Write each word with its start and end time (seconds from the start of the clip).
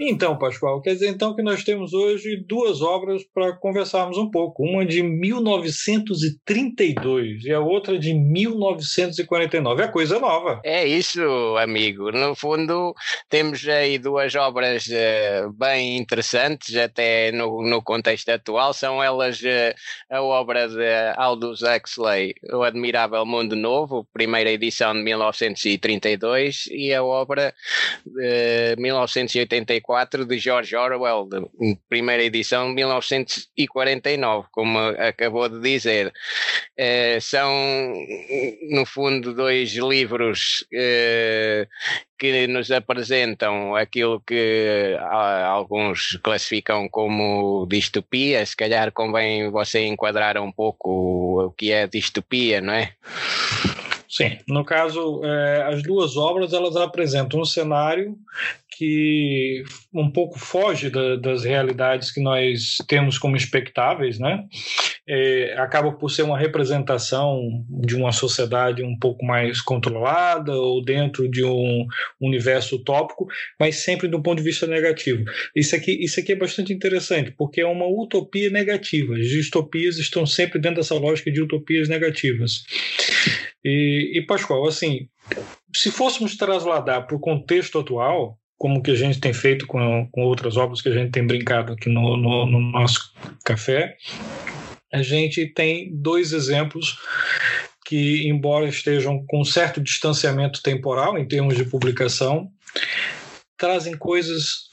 Então, 0.00 0.38
Pascoal, 0.38 0.80
quer 0.80 0.94
dizer 0.94 1.08
então 1.08 1.34
que 1.34 1.42
nós 1.42 1.64
temos 1.64 1.92
hoje 1.92 2.36
duas 2.46 2.80
obras 2.80 3.24
para 3.34 3.52
conversarmos 3.54 4.16
um 4.16 4.30
pouco. 4.30 4.62
Uma 4.62 4.86
de 4.86 5.02
1932 5.02 7.44
e 7.44 7.52
a 7.52 7.58
outra 7.58 7.98
de 7.98 8.14
1949. 8.14 9.82
É 9.82 9.88
coisa 9.88 10.20
nova. 10.20 10.60
É 10.64 10.86
isso, 10.86 11.20
amigo. 11.58 12.12
No 12.12 12.36
fundo, 12.36 12.94
temos 13.28 13.66
aí 13.66 13.98
duas 13.98 14.36
obras 14.36 14.86
uh, 14.86 15.52
bem 15.52 15.96
interessantes, 15.96 16.76
até 16.76 17.32
no, 17.32 17.68
no, 17.68 17.82
contexto 17.82 18.28
atual. 18.28 18.72
São 18.72 19.02
elas 19.02 19.40
uh, 19.40 19.74
a 20.08 20.22
obra 20.22 20.68
de 20.68 21.12
Aldous 21.16 21.62
Huxley, 21.62 22.34
O 22.52 22.62
Admirável 22.62 23.26
Mundo 23.26 23.56
Novo, 23.56 24.06
primeira 24.12 24.50
edição 24.50 24.94
de 24.94 25.02
1932, 25.02 26.68
e 26.70 26.94
a 26.94 27.02
obra 27.02 27.52
de 28.06 28.76
uh, 28.78 28.80
1984 28.80 29.87
4 29.88 30.26
de 30.26 30.38
George 30.38 30.76
Orwell, 30.76 31.26
de 31.26 31.78
primeira 31.88 32.22
edição 32.22 32.68
de 32.68 32.74
1949, 32.74 34.46
como 34.52 34.78
acabou 34.78 35.48
de 35.48 35.58
dizer. 35.62 36.12
Eh, 36.76 37.18
são, 37.22 37.50
no 38.70 38.84
fundo, 38.84 39.32
dois 39.32 39.72
livros 39.72 40.66
eh, 40.70 41.66
que 42.18 42.46
nos 42.46 42.70
apresentam 42.70 43.74
aquilo 43.74 44.20
que 44.20 44.94
alguns 45.00 46.18
classificam 46.22 46.86
como 46.90 47.66
distopia, 47.66 48.44
se 48.44 48.54
calhar 48.54 48.92
convém 48.92 49.50
você 49.50 49.86
enquadrar 49.86 50.36
um 50.36 50.52
pouco 50.52 51.46
o 51.46 51.50
que 51.52 51.72
é 51.72 51.86
distopia, 51.86 52.60
não 52.60 52.74
é? 52.74 52.92
Sim, 54.08 54.38
no 54.48 54.64
caso, 54.64 55.22
é, 55.22 55.62
as 55.64 55.82
duas 55.82 56.16
obras 56.16 56.54
elas 56.54 56.76
apresentam 56.76 57.40
um 57.40 57.44
cenário 57.44 58.16
que 58.78 59.64
um 59.92 60.08
pouco 60.08 60.38
foge 60.38 60.88
da, 60.88 61.16
das 61.16 61.42
realidades 61.42 62.12
que 62.12 62.20
nós 62.20 62.78
temos 62.86 63.18
como 63.18 63.36
expectáveis, 63.36 64.20
né? 64.20 64.44
É, 65.06 65.54
acaba 65.58 65.90
por 65.92 66.10
ser 66.10 66.22
uma 66.22 66.38
representação 66.38 67.64
de 67.68 67.96
uma 67.96 68.12
sociedade 68.12 68.82
um 68.82 68.96
pouco 68.96 69.26
mais 69.26 69.60
controlada 69.60 70.52
ou 70.52 70.82
dentro 70.84 71.28
de 71.28 71.44
um 71.44 71.86
universo 72.20 72.76
utópico, 72.76 73.26
mas 73.58 73.76
sempre 73.76 74.06
do 74.06 74.22
ponto 74.22 74.38
de 74.38 74.44
vista 74.44 74.66
negativo. 74.66 75.24
Isso 75.56 75.74
aqui, 75.74 75.92
isso 76.02 76.20
aqui 76.20 76.32
é 76.32 76.36
bastante 76.36 76.72
interessante, 76.72 77.32
porque 77.32 77.60
é 77.60 77.66
uma 77.66 77.86
utopia 77.86 78.48
negativa. 78.48 79.16
As 79.16 79.26
distopias 79.26 79.98
estão 79.98 80.24
sempre 80.24 80.60
dentro 80.60 80.76
dessa 80.76 80.94
lógica 80.94 81.32
de 81.32 81.42
utopias 81.42 81.88
negativas. 81.88 82.64
E, 83.64 84.18
e 84.18 84.26
Pascoal, 84.26 84.66
assim, 84.66 85.08
se 85.74 85.90
fôssemos 85.90 86.36
trasladar 86.36 87.06
para 87.06 87.16
o 87.16 87.20
contexto 87.20 87.78
atual, 87.78 88.38
como 88.56 88.82
que 88.82 88.90
a 88.90 88.94
gente 88.94 89.20
tem 89.20 89.32
feito 89.32 89.66
com, 89.66 90.08
com 90.10 90.22
outras 90.22 90.56
obras 90.56 90.82
que 90.82 90.88
a 90.88 90.92
gente 90.92 91.12
tem 91.12 91.26
brincado 91.26 91.72
aqui 91.72 91.88
no, 91.88 92.16
no, 92.16 92.46
no 92.46 92.60
nosso 92.60 93.12
café, 93.44 93.96
a 94.92 95.02
gente 95.02 95.46
tem 95.46 95.94
dois 95.94 96.32
exemplos 96.32 96.98
que, 97.86 98.28
embora 98.28 98.68
estejam 98.68 99.24
com 99.26 99.44
certo 99.44 99.80
distanciamento 99.80 100.62
temporal 100.62 101.18
em 101.18 101.26
termos 101.26 101.56
de 101.56 101.64
publicação, 101.64 102.50
trazem 103.56 103.96
coisas 103.96 104.68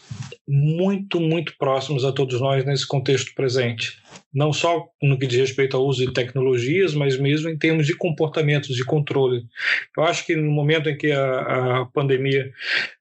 muito, 0.47 1.19
muito 1.19 1.55
próximas 1.57 2.03
a 2.03 2.11
todos 2.11 2.39
nós 2.39 2.63
nesse 2.65 2.87
contexto 2.87 3.33
presente 3.33 3.99
não 4.35 4.51
só 4.51 4.85
no 5.01 5.17
que 5.17 5.25
diz 5.25 5.39
respeito 5.39 5.77
ao 5.77 5.85
uso 5.85 6.05
de 6.05 6.13
tecnologias, 6.13 6.93
mas 6.93 7.17
mesmo 7.17 7.49
em 7.49 7.57
termos 7.57 7.87
de 7.87 7.95
comportamentos 7.95 8.75
de 8.75 8.83
controle. 8.83 9.45
Eu 9.97 10.03
acho 10.03 10.25
que 10.25 10.35
no 10.35 10.51
momento 10.51 10.89
em 10.89 10.97
que 10.97 11.09
a, 11.11 11.81
a 11.81 11.85
pandemia 11.85 12.51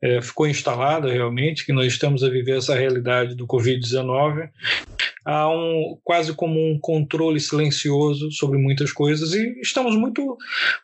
é, 0.00 0.22
ficou 0.22 0.46
instalada 0.46 1.12
realmente, 1.12 1.66
que 1.66 1.72
nós 1.72 1.86
estamos 1.86 2.22
a 2.22 2.30
viver 2.30 2.58
essa 2.58 2.76
realidade 2.76 3.34
do 3.34 3.48
Covid-19, 3.48 4.48
há 5.24 5.48
um 5.50 5.98
quase 6.04 6.34
como 6.34 6.60
um 6.60 6.78
controle 6.78 7.40
silencioso 7.40 8.30
sobre 8.30 8.56
muitas 8.56 8.92
coisas 8.92 9.32
e 9.32 9.58
estamos 9.60 9.96
muito 9.96 10.36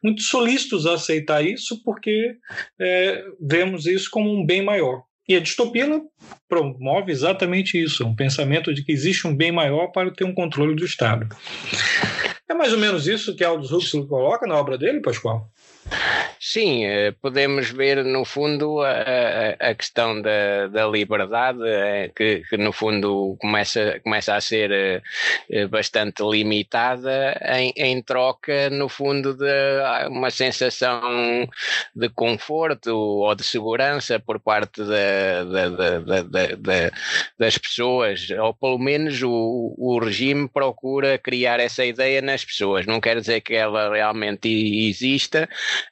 muito 0.03 0.23
solícitos 0.23 0.87
a 0.87 0.95
aceitar 0.95 1.45
isso 1.45 1.81
porque 1.85 2.35
é, 2.81 3.25
vemos 3.41 3.87
isso 3.87 4.11
como 4.11 4.33
um 4.33 4.45
bem 4.45 4.63
maior. 4.63 5.03
E 5.31 5.37
a 5.37 5.41
distopia 5.41 5.87
promove 6.49 7.13
exatamente 7.13 7.81
isso, 7.81 8.05
um 8.05 8.17
pensamento 8.17 8.75
de 8.75 8.83
que 8.83 8.91
existe 8.91 9.29
um 9.29 9.37
bem 9.37 9.53
maior 9.53 9.87
para 9.93 10.11
ter 10.11 10.25
um 10.25 10.35
controle 10.35 10.75
do 10.75 10.85
Estado. 10.85 11.29
É 12.49 12.53
mais 12.53 12.73
ou 12.73 12.81
menos 12.81 13.07
isso 13.07 13.37
que 13.37 13.45
Aldous 13.45 13.71
Huxley 13.71 14.09
coloca 14.09 14.45
na 14.45 14.57
obra 14.57 14.77
dele, 14.77 15.01
Pascoal? 15.01 15.49
Sim, 16.53 16.85
eh, 16.85 17.13
podemos 17.23 17.71
ver 17.71 18.05
no 18.05 18.25
fundo 18.25 18.81
a, 18.83 18.91
a 19.71 19.73
questão 19.73 20.21
da, 20.21 20.67
da 20.67 20.85
liberdade, 20.89 21.61
eh, 21.65 22.11
que, 22.13 22.43
que, 22.49 22.57
no 22.57 22.73
fundo 22.73 23.37
começa, 23.41 24.01
começa 24.03 24.35
a 24.35 24.41
ser 24.41 24.73
eh, 25.49 25.67
bastante 25.69 26.25
limitada 26.25 27.41
em, 27.57 27.73
em 27.77 28.03
troca, 28.03 28.69
no 28.69 28.89
fundo, 28.89 29.35
de 29.35 29.47
uma 30.09 30.29
sensação 30.29 31.49
de 31.95 32.09
conforto 32.09 32.97
ou 32.97 33.33
de 33.37 33.45
segurança 33.45 34.19
por 34.19 34.41
parte 34.41 34.83
da, 34.83 35.45
da, 35.45 36.91
das 37.39 37.59
pessoas, 37.59 38.29
ou 38.31 38.53
pelo 38.55 38.79
menos 38.79 39.23
o, 39.23 39.75
o 39.79 40.01
regime 40.01 40.49
procura 40.49 41.17
criar 41.17 41.61
essa 41.61 41.85
ideia 41.85 42.21
nas 42.21 42.45
pessoas. 42.45 42.87
Não 42.87 43.01
quer 43.01 43.21
dizer 43.21 43.41
que 43.41 43.55
ela 43.55 43.89
realmente 43.95 44.49
exista, 44.89 45.49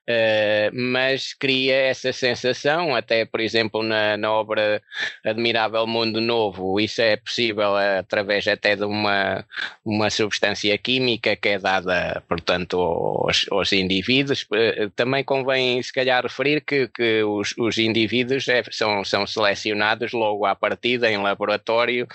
uh, 0.08 0.47
mas 0.72 1.34
cria 1.34 1.74
essa 1.74 2.12
sensação, 2.12 2.94
até 2.94 3.24
por 3.24 3.40
exemplo 3.40 3.82
na, 3.82 4.16
na 4.16 4.32
obra 4.32 4.82
Admirável 5.24 5.86
Mundo 5.86 6.20
Novo, 6.20 6.80
isso 6.80 7.00
é 7.00 7.16
possível 7.16 7.76
através 7.76 8.46
até 8.46 8.76
de 8.76 8.84
uma, 8.84 9.44
uma 9.84 10.10
substância 10.10 10.76
química 10.78 11.36
que 11.36 11.50
é 11.50 11.58
dada, 11.58 12.22
portanto, 12.28 12.80
aos, 12.80 13.46
aos 13.50 13.72
indivíduos. 13.72 14.42
Uh, 14.42 14.90
também 14.94 15.24
convém, 15.24 15.82
se 15.82 15.92
calhar, 15.92 16.22
referir 16.22 16.60
que, 16.62 16.88
que 16.88 17.22
os, 17.22 17.54
os 17.58 17.78
indivíduos 17.78 18.48
é, 18.48 18.62
são, 18.70 19.04
são 19.04 19.26
selecionados 19.26 20.12
logo 20.12 20.44
à 20.44 20.54
partida 20.54 21.10
em 21.10 21.18
laboratório, 21.18 22.06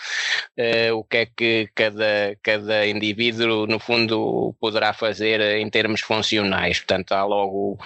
uh, 0.57 0.95
o 0.95 1.03
que 1.03 1.17
é 1.17 1.25
que 1.25 1.69
cada, 1.75 2.37
cada 2.41 2.87
indivíduo, 2.87 3.67
no 3.67 3.79
fundo, 3.79 4.55
poderá 4.59 4.93
fazer 4.93 5.41
em 5.57 5.69
termos 5.69 6.01
funcionais. 6.01 6.79
Portanto, 6.79 7.11
há 7.13 7.23
logo 7.23 7.77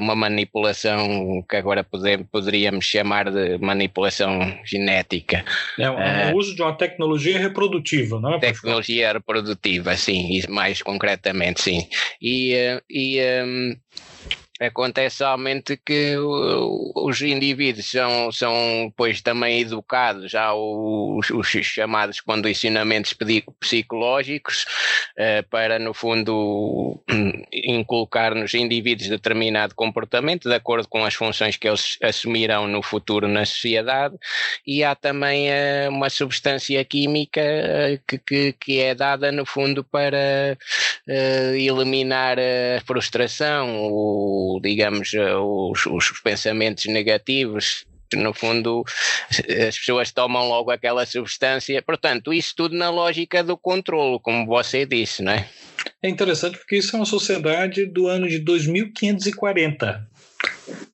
uma 0.00 0.14
manipulação 0.14 1.42
que 1.48 1.56
agora 1.56 1.82
poder, 1.82 2.24
poderíamos 2.30 2.84
chamar 2.84 3.30
de 3.30 3.58
manipulação 3.58 4.40
genética. 4.64 5.44
É 5.78 5.90
o 5.90 5.94
uh, 5.94 6.36
uso 6.36 6.54
de 6.54 6.62
uma 6.62 6.72
tecnologia 6.74 7.38
reprodutiva, 7.38 8.20
não 8.20 8.34
é? 8.34 8.38
Tecnologia 8.38 9.12
reprodutiva, 9.12 9.96
sim, 9.96 10.40
mais 10.48 10.82
concretamente, 10.82 11.62
sim. 11.62 11.86
E, 12.20 12.54
uh, 12.54 12.82
e 12.90 13.20
um, 13.44 13.76
Acontece 14.62 15.16
somente 15.16 15.76
que 15.76 16.14
os 16.18 17.20
indivíduos 17.20 17.90
são, 17.90 18.30
são 18.30 18.92
pois 18.96 19.20
também 19.20 19.58
educados. 19.60 20.30
Já 20.30 20.54
os, 20.54 21.30
os 21.30 21.48
chamados 21.48 22.20
condicionamentos 22.20 23.12
psicológicos 23.58 24.64
uh, 25.18 25.48
para 25.50 25.80
no 25.80 25.92
fundo 25.92 27.02
inculcar 27.52 28.36
nos 28.36 28.54
indivíduos 28.54 29.08
determinado 29.08 29.74
comportamento 29.74 30.48
de 30.48 30.54
acordo 30.54 30.86
com 30.86 31.04
as 31.04 31.14
funções 31.14 31.56
que 31.56 31.66
eles 31.66 31.98
assumirão 32.00 32.68
no 32.68 32.82
futuro 32.82 33.26
na 33.26 33.44
sociedade. 33.44 34.16
E 34.64 34.84
há 34.84 34.94
também 34.94 35.48
uh, 35.48 35.90
uma 35.90 36.08
substância 36.08 36.84
química 36.84 37.40
uh, 37.40 38.00
que, 38.06 38.18
que, 38.18 38.52
que, 38.52 38.80
é 38.80 38.94
dada 38.94 39.32
no 39.32 39.44
fundo 39.44 39.82
para 39.82 40.56
eliminar 41.54 42.38
a 42.38 42.80
frustração, 42.86 43.76
o 43.90 44.51
digamos, 44.60 45.14
eh, 45.14 45.34
os, 45.36 45.86
os 45.86 46.10
pensamentos 46.20 46.86
negativos 46.86 47.84
no 48.14 48.34
fundo 48.34 48.84
as 49.66 49.78
pessoas 49.78 50.10
tomam 50.10 50.46
logo 50.48 50.70
aquela 50.70 51.06
substância, 51.06 51.80
portanto, 51.82 52.32
isso 52.32 52.54
tudo 52.56 52.76
na 52.76 52.90
lógica 52.90 53.42
do 53.42 53.56
controlo, 53.56 54.20
como 54.20 54.46
você 54.46 54.84
disse, 54.84 55.22
não 55.22 55.32
é? 55.32 55.48
É 56.02 56.08
interessante 56.08 56.58
porque 56.58 56.76
isso 56.76 56.94
é 56.94 56.98
uma 56.98 57.06
sociedade 57.06 57.86
do 57.86 58.08
ano 58.08 58.28
de 58.28 58.38
2540. 58.38 60.08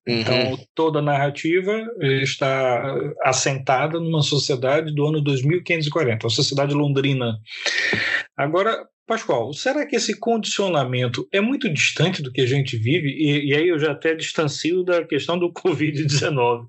Então, 0.06 0.52
uhum. 0.52 0.58
toda 0.74 0.98
a 1.00 1.02
narrativa 1.02 1.86
está 2.22 2.94
assentada 3.22 4.00
numa 4.00 4.22
sociedade 4.22 4.94
do 4.94 5.06
ano 5.06 5.20
2540, 5.20 6.26
a 6.26 6.30
sociedade 6.30 6.74
londrina. 6.74 7.38
Agora, 8.36 8.86
Pascoal, 9.08 9.54
será 9.54 9.86
que 9.86 9.96
esse 9.96 10.18
condicionamento 10.18 11.26
é 11.32 11.40
muito 11.40 11.72
distante 11.72 12.22
do 12.22 12.30
que 12.30 12.42
a 12.42 12.46
gente 12.46 12.76
vive? 12.76 13.08
E, 13.08 13.48
e 13.48 13.54
aí 13.54 13.66
eu 13.66 13.78
já 13.78 13.92
até 13.92 14.14
distancio 14.14 14.84
da 14.84 15.02
questão 15.02 15.38
do 15.38 15.48
Covid-19. 15.50 16.66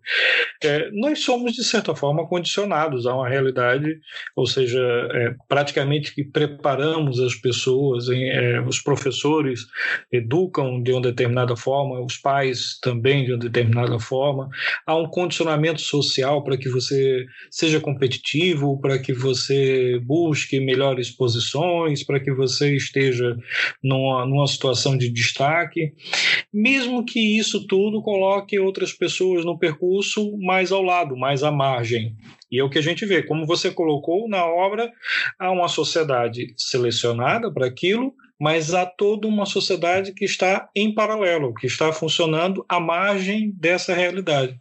É, 0.63 0.89
nós 0.91 1.19
somos, 1.19 1.51
de 1.51 1.65
certa 1.65 1.93
forma, 1.93 2.25
condicionados 2.25 3.05
a 3.05 3.13
uma 3.13 3.27
realidade, 3.27 3.99
ou 4.37 4.47
seja, 4.47 4.79
é, 5.11 5.35
praticamente 5.49 6.15
que 6.15 6.23
preparamos 6.23 7.19
as 7.19 7.35
pessoas, 7.35 8.07
é, 8.09 8.61
os 8.61 8.79
professores 8.79 9.65
educam 10.09 10.81
de 10.81 10.93
uma 10.93 11.01
determinada 11.01 11.57
forma, 11.57 11.99
os 11.99 12.15
pais 12.15 12.79
também 12.81 13.25
de 13.25 13.33
uma 13.33 13.39
determinada 13.39 13.99
forma. 13.99 14.47
Há 14.87 14.95
um 14.95 15.09
condicionamento 15.09 15.81
social 15.81 16.41
para 16.41 16.57
que 16.57 16.69
você 16.69 17.25
seja 17.51 17.81
competitivo, 17.81 18.79
para 18.79 18.97
que 18.97 19.11
você 19.11 19.99
busque 19.99 20.57
melhores 20.61 21.11
posições, 21.11 22.01
para 22.01 22.19
que 22.19 22.28
você 22.31 22.75
esteja 22.75 23.37
numa, 23.83 24.25
numa 24.25 24.47
situação 24.47 24.97
de 24.97 25.09
destaque, 25.09 25.93
mesmo 26.53 27.05
que 27.05 27.37
isso 27.37 27.65
tudo 27.67 28.01
coloque 28.01 28.59
outras 28.59 28.93
pessoas 28.93 29.45
no 29.45 29.57
percurso 29.57 30.37
mais 30.37 30.71
ao 30.71 30.81
lado, 30.81 31.15
mais 31.15 31.43
à 31.43 31.51
margem. 31.51 32.15
E 32.51 32.59
é 32.59 32.63
o 32.63 32.69
que 32.69 32.79
a 32.79 32.83
gente 32.83 33.05
vê, 33.05 33.21
como 33.21 33.45
você 33.45 33.69
colocou 33.71 34.27
na 34.27 34.45
obra, 34.45 34.91
há 35.37 35.51
uma 35.51 35.67
sociedade 35.67 36.53
selecionada 36.57 37.51
para 37.53 37.67
aquilo, 37.67 38.13
mas 38.39 38.73
há 38.73 38.85
toda 38.85 39.27
uma 39.27 39.45
sociedade 39.45 40.13
que 40.13 40.25
está 40.25 40.69
em 40.75 40.93
paralelo, 40.93 41.53
que 41.53 41.67
está 41.67 41.91
funcionando 41.91 42.65
à 42.67 42.79
margem 42.79 43.51
dessa 43.51 43.93
realidade. 43.93 44.57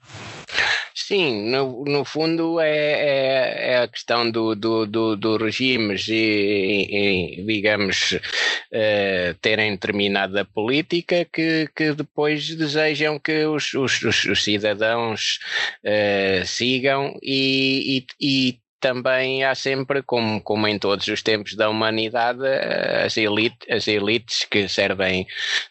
Sim, 1.00 1.48
no, 1.48 1.84
no 1.84 2.04
fundo 2.04 2.58
é, 2.58 2.68
é, 2.68 3.72
é 3.74 3.78
a 3.78 3.88
questão 3.88 4.28
do, 4.30 4.54
do, 4.56 4.84
do, 4.84 5.16
do 5.16 5.36
regimes 5.36 6.08
e, 6.08 7.36
e, 7.38 7.44
digamos, 7.46 8.12
uh, 8.12 9.34
terem 9.40 9.70
determinada 9.72 10.44
política 10.44 11.24
que, 11.24 11.68
que 11.74 11.92
depois 11.92 12.54
desejam 12.56 13.18
que 13.18 13.44
os, 13.46 13.72
os, 13.74 14.02
os 14.02 14.42
cidadãos 14.42 15.38
uh, 15.84 16.44
sigam 16.44 17.16
e, 17.22 18.04
e, 18.20 18.50
e 18.50 18.60
também 18.80 19.44
há 19.44 19.54
sempre, 19.54 20.02
como, 20.02 20.40
como 20.40 20.66
em 20.68 20.78
todos 20.78 21.06
os 21.08 21.22
tempos 21.22 21.54
da 21.54 21.68
humanidade, 21.68 22.44
eh, 22.44 23.04
as, 23.06 23.16
elite, 23.16 23.70
as 23.70 23.88
elites 23.88 24.44
que 24.44 24.68
servem, 24.68 25.26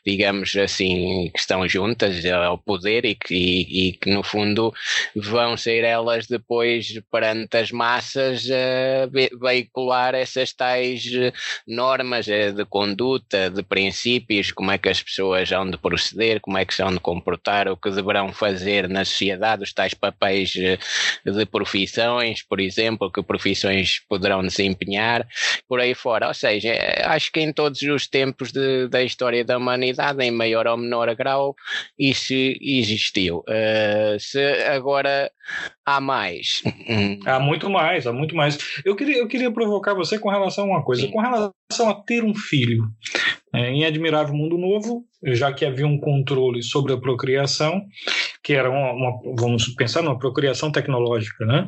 digamos 0.05 0.55
assim, 0.55 1.29
que 1.33 1.39
estão 1.39 1.67
juntas 1.67 2.25
ao 2.25 2.57
poder 2.57 3.05
e 3.05 3.15
que, 3.15 3.33
e, 3.33 3.89
e 3.89 3.93
que 3.93 4.09
no 4.09 4.23
fundo 4.23 4.73
vão 5.15 5.55
ser 5.55 5.83
elas 5.83 6.27
depois 6.27 6.99
perante 7.11 7.57
as 7.57 7.71
massas 7.71 8.45
uh, 8.45 9.39
veicular 9.39 10.13
essas 10.13 10.51
tais 10.53 11.05
eh, 11.13 11.31
normas 11.67 12.25
de 12.25 12.65
conduta, 12.65 13.49
de 13.49 13.63
princípios, 13.63 14.51
como 14.51 14.71
é 14.71 14.77
que 14.77 14.89
as 14.89 15.01
pessoas 15.01 15.51
hão 15.51 15.69
de 15.69 15.77
proceder, 15.77 16.41
como 16.41 16.57
é 16.57 16.65
que 16.65 16.73
se 16.73 16.81
hão 16.83 16.91
de 16.91 16.99
comportar, 16.99 17.67
o 17.67 17.77
que 17.77 17.89
deverão 17.89 18.33
fazer 18.33 18.89
na 18.89 19.05
sociedade, 19.05 19.63
os 19.63 19.73
tais 19.73 19.93
papéis 19.93 20.49
de 20.49 21.45
profissões, 21.51 22.43
por 22.43 22.59
exemplo 22.59 22.96
exemplo, 22.97 23.11
que 23.11 23.23
profissões 23.23 23.99
poderão 24.09 24.41
desempenhar, 24.41 25.25
por 25.67 25.79
aí 25.79 25.93
fora. 25.93 26.27
Ou 26.27 26.33
seja, 26.33 26.73
acho 27.05 27.31
que 27.31 27.39
em 27.39 27.53
todos 27.53 27.81
os 27.83 28.07
tempos 28.07 28.51
de, 28.51 28.87
da 28.87 29.03
história 29.03 29.45
da 29.45 29.57
humanidade, 29.57 30.23
em 30.23 30.31
maior 30.31 30.67
ou 30.67 30.77
menor 30.77 31.13
grau, 31.15 31.55
isso 31.97 32.33
existiu. 32.33 33.43
Uh, 33.47 34.19
se 34.19 34.39
agora 34.63 35.31
há 35.85 36.01
mais. 36.01 36.63
há 37.25 37.39
muito 37.39 37.69
mais, 37.69 38.07
há 38.07 38.11
muito 38.11 38.35
mais. 38.35 38.57
Eu 38.83 38.95
queria, 38.95 39.17
eu 39.17 39.27
queria 39.27 39.51
provocar 39.51 39.93
você 39.93 40.19
com 40.19 40.29
relação 40.29 40.65
a 40.65 40.67
uma 40.67 40.83
coisa, 40.83 41.03
Sim. 41.03 41.11
com 41.11 41.21
relação 41.21 41.89
a 41.89 41.93
ter 41.93 42.23
um 42.23 42.33
filho. 42.35 42.83
É, 43.57 43.71
em 43.71 43.85
Admirável 43.85 44.35
Mundo 44.35 44.55
Novo, 44.55 45.03
já 45.23 45.51
que 45.51 45.65
havia 45.65 45.87
um 45.87 45.99
controle 45.99 46.61
sobre 46.61 46.93
a 46.93 46.97
procriação, 46.97 47.83
que 48.43 48.53
era 48.53 48.69
uma, 48.69 48.91
uma 48.93 49.35
vamos 49.35 49.67
pensar 49.69 50.03
numa 50.03 50.19
procriação 50.19 50.71
tecnológica, 50.71 51.43
né? 51.43 51.67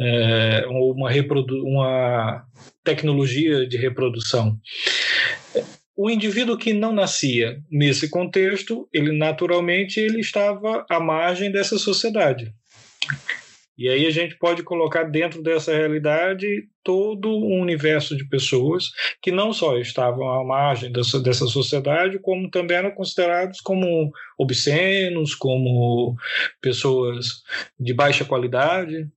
É, 0.00 0.64
uma, 0.68 1.10
uma 1.64 2.46
tecnologia 2.84 3.66
de 3.66 3.76
reprodução. 3.76 4.56
O 5.96 6.08
indivíduo 6.08 6.56
que 6.56 6.72
não 6.72 6.92
nascia 6.92 7.58
nesse 7.68 8.08
contexto, 8.08 8.88
ele 8.92 9.10
naturalmente 9.10 9.98
ele 9.98 10.20
estava 10.20 10.86
à 10.88 11.00
margem 11.00 11.50
dessa 11.50 11.76
sociedade. 11.76 12.54
E 13.78 13.88
aí 13.88 14.06
a 14.06 14.10
gente 14.10 14.38
pode 14.38 14.62
colocar 14.62 15.04
dentro 15.04 15.42
dessa 15.42 15.74
realidade 15.74 16.46
todo 16.82 17.28
um 17.28 17.60
universo 17.60 18.16
de 18.16 18.26
pessoas 18.26 18.90
que 19.20 19.30
não 19.30 19.52
só 19.52 19.76
estavam 19.76 20.28
à 20.32 20.44
margem 20.44 20.90
dessa, 20.90 21.20
dessa 21.20 21.46
sociedade, 21.46 22.18
como 22.18 22.50
também 22.50 22.76
eram 22.78 22.90
considerados 22.92 23.60
como 23.60 24.10
obscenos, 24.38 25.34
como 25.34 26.16
pessoas 26.60 27.42
de 27.78 27.92
baixa 27.92 28.24
qualidade. 28.24 29.08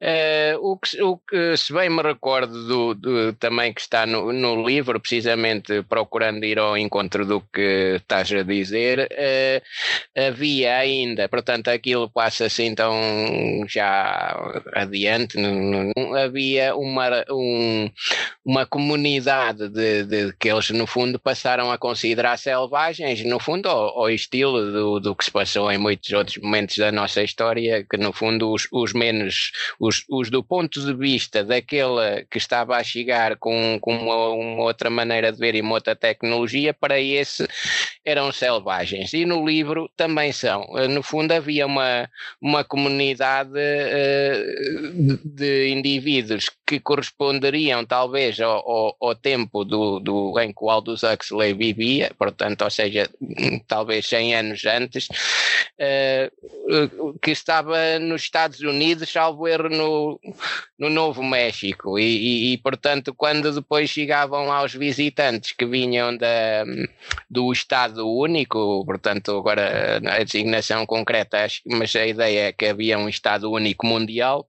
Uh, 0.00 0.58
o, 0.60 0.76
que, 0.76 1.02
o 1.02 1.16
que, 1.16 1.56
se 1.56 1.72
bem 1.72 1.88
me 1.88 2.02
recordo 2.02 2.66
do, 2.66 2.94
do, 2.94 3.32
também 3.34 3.72
que 3.72 3.80
está 3.80 4.04
no, 4.04 4.32
no, 4.32 4.66
livro, 4.66 5.00
precisamente 5.00 5.82
procurando 5.84 6.44
ir 6.44 6.58
ao 6.58 6.76
encontro 6.76 7.24
do 7.24 7.40
que 7.40 7.94
estás 7.96 8.30
a 8.32 8.42
dizer, 8.42 9.08
uh, 9.10 10.20
havia 10.28 10.76
ainda, 10.76 11.28
portanto, 11.28 11.68
aquilo 11.68 12.10
passa-se 12.10 12.64
então 12.64 12.94
já 13.68 14.36
adiante, 14.74 15.38
não, 15.38 15.90
não, 15.96 16.14
havia 16.14 16.74
uma, 16.74 17.24
um, 17.30 17.90
uma 18.44 18.66
comunidade 18.66 19.68
de, 19.68 20.04
de, 20.04 20.32
que 20.38 20.50
eles, 20.50 20.70
no 20.70 20.86
fundo, 20.86 21.18
passaram 21.18 21.70
a 21.70 21.78
considerar 21.78 22.36
selvagens, 22.36 23.24
no 23.24 23.38
fundo, 23.38 23.68
ao, 23.68 24.00
ao 24.00 24.10
estilo 24.10 24.70
do, 24.70 25.00
do, 25.00 25.16
que 25.16 25.24
se 25.24 25.30
passou 25.30 25.70
em 25.70 25.78
muitos 25.78 26.12
outros 26.12 26.36
momentos 26.38 26.76
da 26.76 26.92
nossa 26.92 27.22
história, 27.22 27.86
que, 27.88 27.96
no 27.96 28.12
fundo, 28.12 28.52
os, 28.52 28.68
os 28.72 28.92
menos. 28.92 29.52
Os 29.80 29.93
os, 29.94 30.04
os 30.08 30.30
do 30.30 30.42
ponto 30.42 30.80
de 30.80 30.94
vista 30.94 31.44
daquele 31.44 32.24
que 32.30 32.38
estava 32.38 32.76
a 32.76 32.82
chegar 32.82 33.36
com, 33.36 33.78
com 33.80 33.96
uma, 33.96 34.28
uma, 34.30 34.62
outra 34.62 34.90
maneira 34.90 35.30
de 35.30 35.38
ver 35.38 35.54
e 35.54 35.60
uma 35.60 35.74
outra 35.74 35.94
tecnologia, 35.94 36.74
para 36.74 37.00
esse 37.00 37.46
eram 38.04 38.32
selvagens. 38.32 39.12
E 39.12 39.24
no 39.24 39.46
livro 39.46 39.90
também 39.96 40.32
são. 40.32 40.66
Eh, 40.76 40.88
no 40.88 41.02
fundo, 41.02 41.32
havia 41.32 41.66
uma, 41.66 42.08
uma 42.40 42.64
comunidade 42.64 43.50
uh, 43.50 45.18
de, 45.24 45.68
indivíduos 45.68 46.50
que 46.66 46.80
corresponderiam 46.80 47.84
talvez 47.84 48.40
ao, 48.40 48.68
ao, 48.68 48.96
ao, 49.00 49.14
tempo 49.14 49.64
do, 49.64 50.00
do, 50.00 50.38
em 50.40 50.52
que 50.52 50.64
o 50.64 50.70
Aldous 50.70 51.02
Huxley 51.02 51.54
vivia, 51.54 52.10
portanto, 52.18 52.62
ou 52.62 52.70
seja, 52.70 53.08
talvez 53.66 54.06
100 54.06 54.34
anos 54.34 54.64
antes, 54.64 55.08
uh, 55.08 57.18
que 57.20 57.30
estava 57.30 57.98
nos 57.98 58.22
Estados 58.22 58.60
Unidos, 58.60 59.10
salvo 59.10 59.46
erro, 59.46 59.68
no, 59.74 60.20
no 60.78 60.88
Novo 60.88 61.22
México. 61.22 61.98
E, 61.98 62.02
e, 62.02 62.52
e, 62.52 62.58
portanto 62.58 63.14
quando 63.14 63.52
depois 63.52 63.90
chegavam 63.90 64.46
lá 64.46 64.64
os 64.64 64.74
visitantes 64.74 65.52
que 65.52 65.66
vinham 65.66 66.16
da, 66.16 66.64
do 67.28 67.52
Estado 67.52 68.08
Único, 68.08 68.84
portanto 68.84 69.36
agora 69.36 70.00
a 70.04 70.24
designação 70.24 70.86
concreta, 70.86 71.46
mas 71.66 71.94
a 71.96 72.06
ideia 72.06 72.48
é 72.48 72.52
que 72.52 72.66
havia 72.66 72.98
um 72.98 73.08
Estado 73.08 73.50
Único 73.50 73.86
Mundial, 73.86 74.48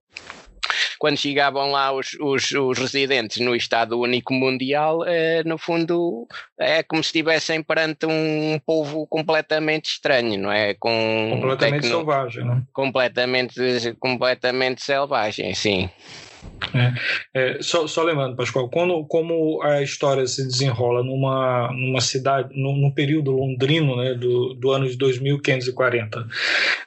quando 1.00 1.18
chegavam 1.18 1.72
lá 1.72 1.92
os, 1.92 2.16
os, 2.20 2.52
os, 2.52 2.78
residentes 2.78 3.38
no 3.38 3.56
Estado 3.56 4.00
Único 4.00 4.34
Mundial, 4.34 5.06
eh, 5.06 5.44
no 5.46 5.58
fundo 5.58 6.28
é 6.58 6.84
como 6.84 7.04
se 7.04 7.08
estivessem 7.08 7.62
perante 7.62 8.06
um 8.06 8.60
povo 8.66 9.06
completamente 9.08 9.86
estranho, 9.92 10.40
não 10.40 10.52
é? 10.52 10.74
Com 10.74 11.30
completamente 11.34 11.82
tecno... 11.82 11.98
selvagem, 11.98 12.46
não 12.46 12.54
é? 12.54 12.62
Completamente, 12.74 13.96
completamente 14.00 14.84
selvagem, 14.84 15.54
sim. 15.54 15.90
É, 16.74 16.94
é, 17.34 17.62
só, 17.62 17.88
só, 17.88 18.04
lembrando, 18.04 18.36
Pascoal, 18.36 18.70
quando, 18.70 19.06
como 19.06 19.62
a 19.64 19.82
história 19.82 20.26
se 20.28 20.46
desenrola 20.46 21.04
numa, 21.04 21.72
numa 21.72 22.02
cidade, 22.02 22.50
num, 22.54 22.76
num 22.76 22.92
período 22.92 23.32
londrino 23.32 23.96
né, 23.96 24.14
do, 24.14 24.54
do 24.54 24.72
ano 24.72 24.88
de 24.88 24.98
2540. 24.98 26.28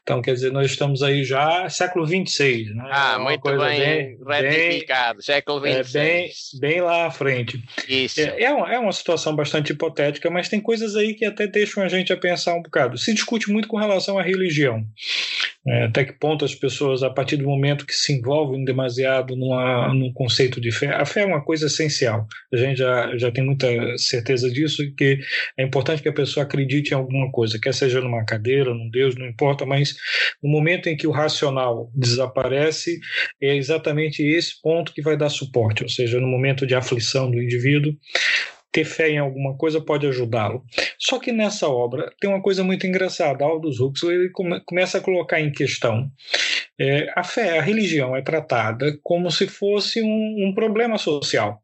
Então, 0.03 0.21
quer 0.21 0.35
dizer, 0.35 0.53
nós 0.53 0.71
estamos 0.71 1.03
aí 1.03 1.25
já 1.25 1.69
século 1.69 2.07
26. 2.07 2.75
Né? 2.75 2.85
Ah, 2.91 3.17
é 3.19 3.23
muito 3.23 3.43
bem, 3.43 4.19
bem 4.19 4.43
retificado, 4.43 5.19
bem, 5.19 5.25
século 5.25 5.61
26. 5.61 5.97
É, 5.97 6.01
bem, 6.01 6.31
bem 6.61 6.81
lá 6.81 7.07
à 7.07 7.11
frente. 7.11 7.63
Isso. 7.89 8.21
É, 8.21 8.43
é, 8.43 8.53
uma, 8.53 8.73
é 8.73 8.79
uma 8.79 8.93
situação 8.93 9.35
bastante 9.35 9.73
hipotética, 9.73 10.31
mas 10.31 10.49
tem 10.49 10.61
coisas 10.61 10.97
aí 10.97 11.15
que 11.15 11.25
até 11.25 11.47
deixam 11.47 11.83
a 11.83 11.89
gente 11.89 12.13
a 12.13 12.17
pensar 12.17 12.55
um 12.55 12.63
bocado. 12.63 12.99
Se 12.99 13.13
discute 13.15 13.51
muito 13.51 13.69
com 13.69 13.77
relação 13.77 14.19
à 14.19 14.23
religião. 14.23 14.85
É, 15.67 15.85
até 15.85 16.05
que 16.05 16.13
ponto 16.13 16.45
as 16.45 16.55
pessoas, 16.55 17.03
a 17.03 17.11
partir 17.11 17.37
do 17.37 17.45
momento 17.45 17.85
que 17.85 17.95
se 17.95 18.13
envolvem 18.13 18.65
demasiado 18.65 19.37
numa, 19.37 19.93
num 19.93 20.13
conceito 20.13 20.61
de 20.61 20.71
fé, 20.73 20.95
a 20.95 21.05
fé 21.05 21.23
é 21.23 21.27
uma 21.27 21.45
coisa 21.45 21.67
essencial. 21.67 22.27
A 22.53 22.57
gente 22.57 22.79
já, 22.79 23.17
já 23.19 23.31
tem 23.31 23.45
muita 23.45 23.69
certeza 23.99 24.51
disso 24.51 24.83
que 24.97 25.19
é 25.59 25.65
importante 25.65 26.01
que 26.01 26.09
a 26.09 26.13
pessoa 26.13 26.45
acredite 26.45 26.93
em 26.93 26.95
alguma 26.95 27.31
coisa, 27.31 27.59
quer 27.61 27.75
seja 27.75 28.01
numa 28.01 28.25
cadeira, 28.25 28.73
num 28.73 28.89
Deus, 28.89 29.15
não 29.17 29.27
importa, 29.27 29.67
mas 29.67 29.95
no 30.43 30.49
momento 30.49 30.89
em 30.89 30.97
que 30.97 31.07
o 31.07 31.11
racional 31.11 31.91
desaparece, 31.95 32.99
é 33.43 33.57
exatamente 33.57 34.23
esse 34.23 34.61
ponto 34.63 34.93
que 34.93 35.03
vai 35.03 35.17
dar 35.17 35.29
suporte, 35.29 35.83
ou 35.83 35.89
seja, 35.89 36.21
no 36.21 36.29
momento 36.29 36.67
de 36.67 36.75
aflição 36.75 37.31
do 37.31 37.43
indivíduo, 37.43 37.93
ter 38.71 38.85
fé 38.85 39.11
em 39.11 39.19
alguma 39.19 39.57
coisa 39.57 39.81
pode 39.81 40.07
ajudá-lo. 40.07 40.63
Só 40.99 41.19
que 41.19 41.33
nessa 41.33 41.69
obra 41.69 42.13
tem 42.21 42.29
uma 42.29 42.43
coisa 42.43 42.63
muito 42.63 42.87
engraçada. 42.87 43.45
Aldous 43.45 43.81
Huxley 43.81 44.17
ele 44.17 44.31
come, 44.31 44.61
começa 44.65 44.99
a 44.99 45.01
colocar 45.01 45.41
em 45.41 45.51
questão 45.51 46.11
é, 46.81 47.13
a 47.17 47.25
fé, 47.25 47.59
a 47.59 47.63
religião 47.63 48.15
é 48.15 48.23
tratada 48.23 48.97
como 49.03 49.31
se 49.31 49.49
fosse 49.49 50.01
um, 50.01 50.47
um 50.47 50.55
problema 50.55 50.97
social. 50.97 51.61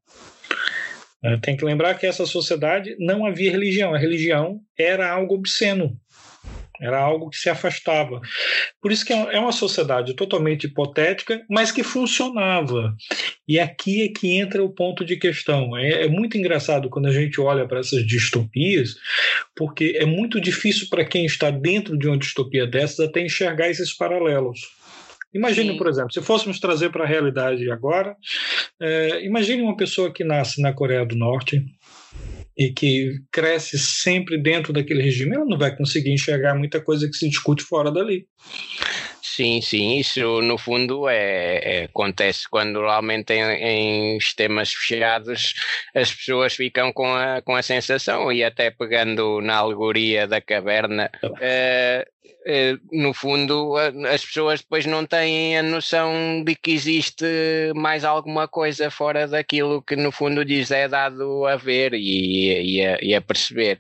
É, 1.23 1.37
tem 1.38 1.56
que 1.56 1.64
lembrar 1.64 1.94
que 1.94 2.06
essa 2.06 2.26
sociedade 2.26 2.96
não 2.99 3.25
havia 3.25 3.50
religião. 3.50 3.94
A 3.94 3.99
religião 3.99 4.61
era 4.78 5.11
algo 5.11 5.34
obsceno. 5.34 5.96
Era 6.81 6.99
algo 6.99 7.31
que 7.31 7.37
se 7.37 7.49
afastava. 7.49 8.21
Por 8.81 8.90
isso 8.90 9.04
que 9.04 9.12
é, 9.12 9.37
é 9.37 9.38
uma 9.38 9.52
sociedade 9.52 10.14
totalmente 10.14 10.64
hipotética, 10.64 11.45
mas 11.49 11.71
que 11.71 11.83
funcionava. 11.83 12.95
E 13.47 13.61
aqui 13.61 14.02
é 14.02 14.09
que 14.09 14.37
entra 14.37 14.62
o 14.64 14.69
ponto 14.69 15.04
de 15.04 15.16
questão. 15.16 15.76
É, 15.76 16.04
é 16.04 16.09
muito 16.09 16.37
engraçado 16.37 16.88
quando 16.90 17.07
a 17.07 17.12
gente 17.12 17.40
olha 17.40 17.66
para 17.66 17.81
essas 17.81 18.04
distopias, 18.07 18.97
porque 19.54 19.97
é 19.97 20.04
muito 20.04 20.40
difícil 20.40 20.88
para 20.88 21.04
quem 21.04 21.25
está 21.25 21.50
dentro 21.50 21.97
de 21.97 22.09
uma 22.09 22.19
distopia 22.19 22.66
dessas 22.66 23.00
até 23.00 23.21
enxergar 23.21 23.69
esses 23.69 23.93
paralelos. 23.93 24.61
Imagine, 25.35 25.73
Sim. 25.73 25.76
por 25.76 25.88
exemplo, 25.88 26.12
se 26.12 26.23
fôssemos 26.23 26.61
trazer 26.61 26.90
para 26.90 27.02
a 27.02 27.07
realidade 27.07 27.69
agora, 27.69 28.16
é, 28.81 29.25
imagine 29.25 29.62
uma 29.62 29.76
pessoa 29.76 30.12
que 30.12 30.23
nasce 30.23 30.62
na 30.62 30.73
Coreia 30.73 31.04
do 31.04 31.16
Norte, 31.16 31.64
e 32.56 32.73
que 32.73 33.18
cresce 33.32 33.78
sempre 33.78 34.38
dentro 34.38 34.73
daquele 34.73 35.02
regime, 35.02 35.34
ela 35.34 35.44
não 35.44 35.58
vai 35.58 35.76
conseguir 35.76 36.12
enxergar 36.12 36.54
muita 36.54 36.80
coisa 36.80 37.08
que 37.08 37.16
se 37.16 37.28
discute 37.28 37.64
fora 37.64 37.90
dali. 37.90 38.26
Sim, 39.20 39.61
sim, 39.61 39.99
isso 39.99 40.40
no 40.42 40.56
fundo 40.56 41.08
é, 41.08 41.58
é 41.58 41.84
acontece 41.84 42.49
quando 42.49 42.80
realmente 42.80 43.32
em, 43.32 44.14
em, 44.14 44.20
sistemas 44.20 44.73
fechados 44.73 45.54
as 45.92 46.12
pessoas 46.14 46.54
ficam 46.54 46.92
com 46.92 47.12
a, 47.12 47.42
com 47.42 47.56
a 47.56 47.62
sensação, 47.62 48.30
e 48.30 48.44
até 48.44 48.70
pegando 48.70 49.40
na 49.40 49.56
alegoria 49.56 50.28
da 50.28 50.40
caverna, 50.40 51.11
eh, 51.40 52.06
no 52.93 53.14
fundo, 53.14 53.75
as 54.12 54.25
pessoas 54.25 54.61
depois 54.61 54.85
não 54.85 55.07
têm 55.07 55.59
a 55.59 55.62
noção 55.62 56.43
de 56.45 56.54
que 56.54 56.73
existe 56.73 57.25
mais 57.75 58.04
alguma 58.04 58.47
coisa 58.47 58.90
fora 58.90 59.26
daquilo 59.26 59.83
que, 59.83 59.97
no 59.97 60.12
fundo, 60.12 60.45
diz 60.45 60.71
é 60.71 60.87
dado 60.87 61.47
a 61.47 61.57
ver 61.57 61.95
e, 61.95 62.76
e, 62.76 62.87
a, 62.87 62.99
e 63.00 63.14
a, 63.14 63.21
perceber. 63.21 63.78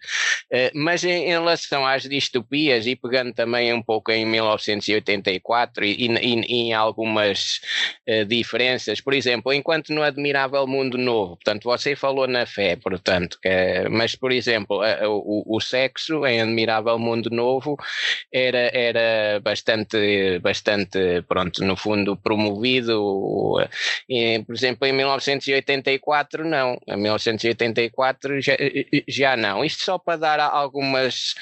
Eh, 0.50 0.70
mas 0.74 1.04
em, 1.04 1.26
relação 1.26 1.86
às 1.86 2.04
distopias, 2.04 2.86
e 2.86 2.96
pegando 2.96 3.34
também 3.34 3.72
um 3.72 3.82
pouco 3.82 4.10
em 4.10 4.24
1984 4.24 5.84
e, 5.84 6.06
em 6.06 6.72
algumas 6.72 7.60
uh, 8.08 8.24
diferenças, 8.24 9.00
por 9.00 9.12
exemplo, 9.12 9.52
enquanto 9.52 9.92
no 9.92 10.02
Admirável 10.02 10.66
Mundo 10.66 10.96
Novo, 10.96 11.36
portanto, 11.36 11.64
você 11.64 11.94
falou 11.94 12.26
na 12.26 12.46
fé, 12.46 12.76
portanto, 12.76 13.38
que, 13.42 13.88
mas, 13.90 14.14
por 14.14 14.32
exemplo, 14.32 14.80
o, 15.06 15.56
o 15.56 15.60
sexo 15.60 16.26
em 16.26 16.40
Admirável 16.40 16.98
Mundo 16.98 17.28
Novo 17.30 17.76
era 18.34 18.68
era, 18.74 19.40
bastante, 19.40 20.40
bastante, 20.40 21.22
pronto, 21.28 21.64
no 21.64 21.76
fundo 21.76 22.16
promovido. 22.16 23.56
E, 24.08 24.42
por 24.44 24.54
exemplo, 24.54 24.88
em 24.88 24.92
1984 24.92 26.44
não, 26.44 26.76
em 26.88 26.96
1984 26.96 28.40
já, 28.40 28.56
já 29.06 29.36
não. 29.36 29.64
Isto 29.64 29.84
só 29.84 29.98
para 29.98 30.18
dar 30.18 30.40
algumas 30.40 31.34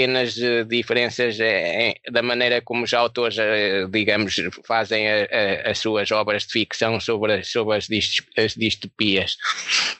pequenas 0.00 0.38
eh, 0.38 0.64
diferenças 0.64 1.38
eh, 1.40 1.94
da 2.10 2.22
maneira 2.22 2.62
como 2.62 2.84
os 2.84 2.94
autores, 2.94 3.36
eh, 3.38 3.86
digamos, 3.90 4.34
fazem 4.66 5.08
a, 5.08 5.14
a, 5.14 5.70
as 5.70 5.78
suas 5.78 6.10
obras 6.10 6.46
de 6.46 6.52
ficção 6.52 6.98
sobre, 7.00 7.42
sobre 7.44 7.76
as, 7.76 7.88
as 8.36 8.54
distopias. 8.54 9.36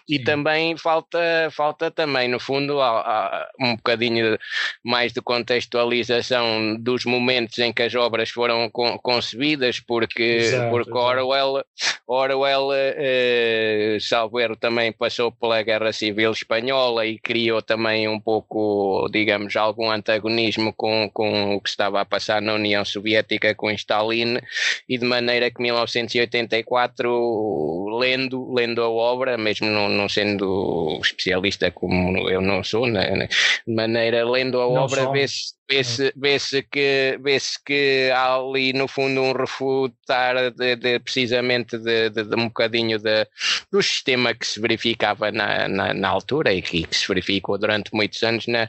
E 0.08 0.16
Sim. 0.16 0.24
também 0.24 0.76
falta, 0.76 1.18
falta 1.50 1.90
também, 1.90 2.28
no 2.28 2.40
fundo, 2.40 2.78
um 3.60 3.76
bocadinho 3.76 4.38
mais 4.84 5.12
de 5.12 5.20
contextualização 5.20 6.39
dos 6.78 7.04
momentos 7.04 7.58
em 7.58 7.72
que 7.72 7.82
as 7.82 7.94
obras 7.94 8.30
foram 8.30 8.70
concebidas, 8.70 9.80
porque, 9.80 10.22
exato, 10.22 10.70
porque 10.70 10.90
exato. 10.90 11.04
Orwell, 11.04 11.64
Orwell 12.06 12.70
eh, 12.72 13.98
salvo 14.00 14.40
erro, 14.40 14.56
também 14.56 14.92
passou 14.92 15.32
pela 15.32 15.62
Guerra 15.62 15.92
Civil 15.92 16.32
Espanhola 16.32 17.06
e 17.06 17.18
criou 17.18 17.62
também 17.62 18.08
um 18.08 18.20
pouco, 18.20 19.08
digamos, 19.10 19.56
algum 19.56 19.90
antagonismo 19.90 20.72
com, 20.72 21.08
com 21.12 21.54
o 21.54 21.60
que 21.60 21.68
estava 21.68 22.00
a 22.00 22.04
passar 22.04 22.42
na 22.42 22.54
União 22.54 22.84
Soviética 22.84 23.54
com 23.54 23.70
Stalin 23.70 24.38
e 24.88 24.98
de 24.98 25.04
maneira 25.04 25.50
que 25.50 25.62
1984 25.62 27.98
lendo, 27.98 28.52
lendo 28.52 28.82
a 28.82 28.88
obra, 28.88 29.36
mesmo 29.36 29.68
não, 29.68 29.88
não 29.88 30.08
sendo 30.08 30.98
especialista 31.02 31.70
como 31.70 32.28
eu 32.28 32.40
não 32.40 32.64
sou, 32.64 32.86
né, 32.86 33.28
de 33.66 33.74
maneira 33.74 34.28
lendo 34.28 34.60
a 34.60 34.64
não 34.64 34.82
obra 34.82 35.10
vê-se 35.10 35.59
vê-se 35.70 36.12
vê 36.16 36.62
que, 36.62 37.18
vê 37.22 37.38
que 37.64 38.10
há 38.12 38.34
ali 38.34 38.72
no 38.72 38.88
fundo 38.88 39.22
um 39.22 39.32
refutar 39.32 40.50
de, 40.50 40.74
de 40.74 40.98
precisamente 40.98 41.78
de, 41.78 42.10
de, 42.10 42.24
de, 42.24 42.34
um 42.34 42.48
bocadinho 42.48 42.98
de, 42.98 43.26
do 43.70 43.80
sistema 43.80 44.34
que 44.34 44.46
se 44.46 44.60
verificava 44.60 45.30
na, 45.30 45.68
na, 45.68 45.94
na, 45.94 46.08
altura 46.08 46.52
e 46.52 46.60
que, 46.60 46.86
se 46.90 47.06
verificou 47.06 47.56
durante 47.56 47.94
muitos 47.94 48.20
anos 48.24 48.46
na, 48.48 48.68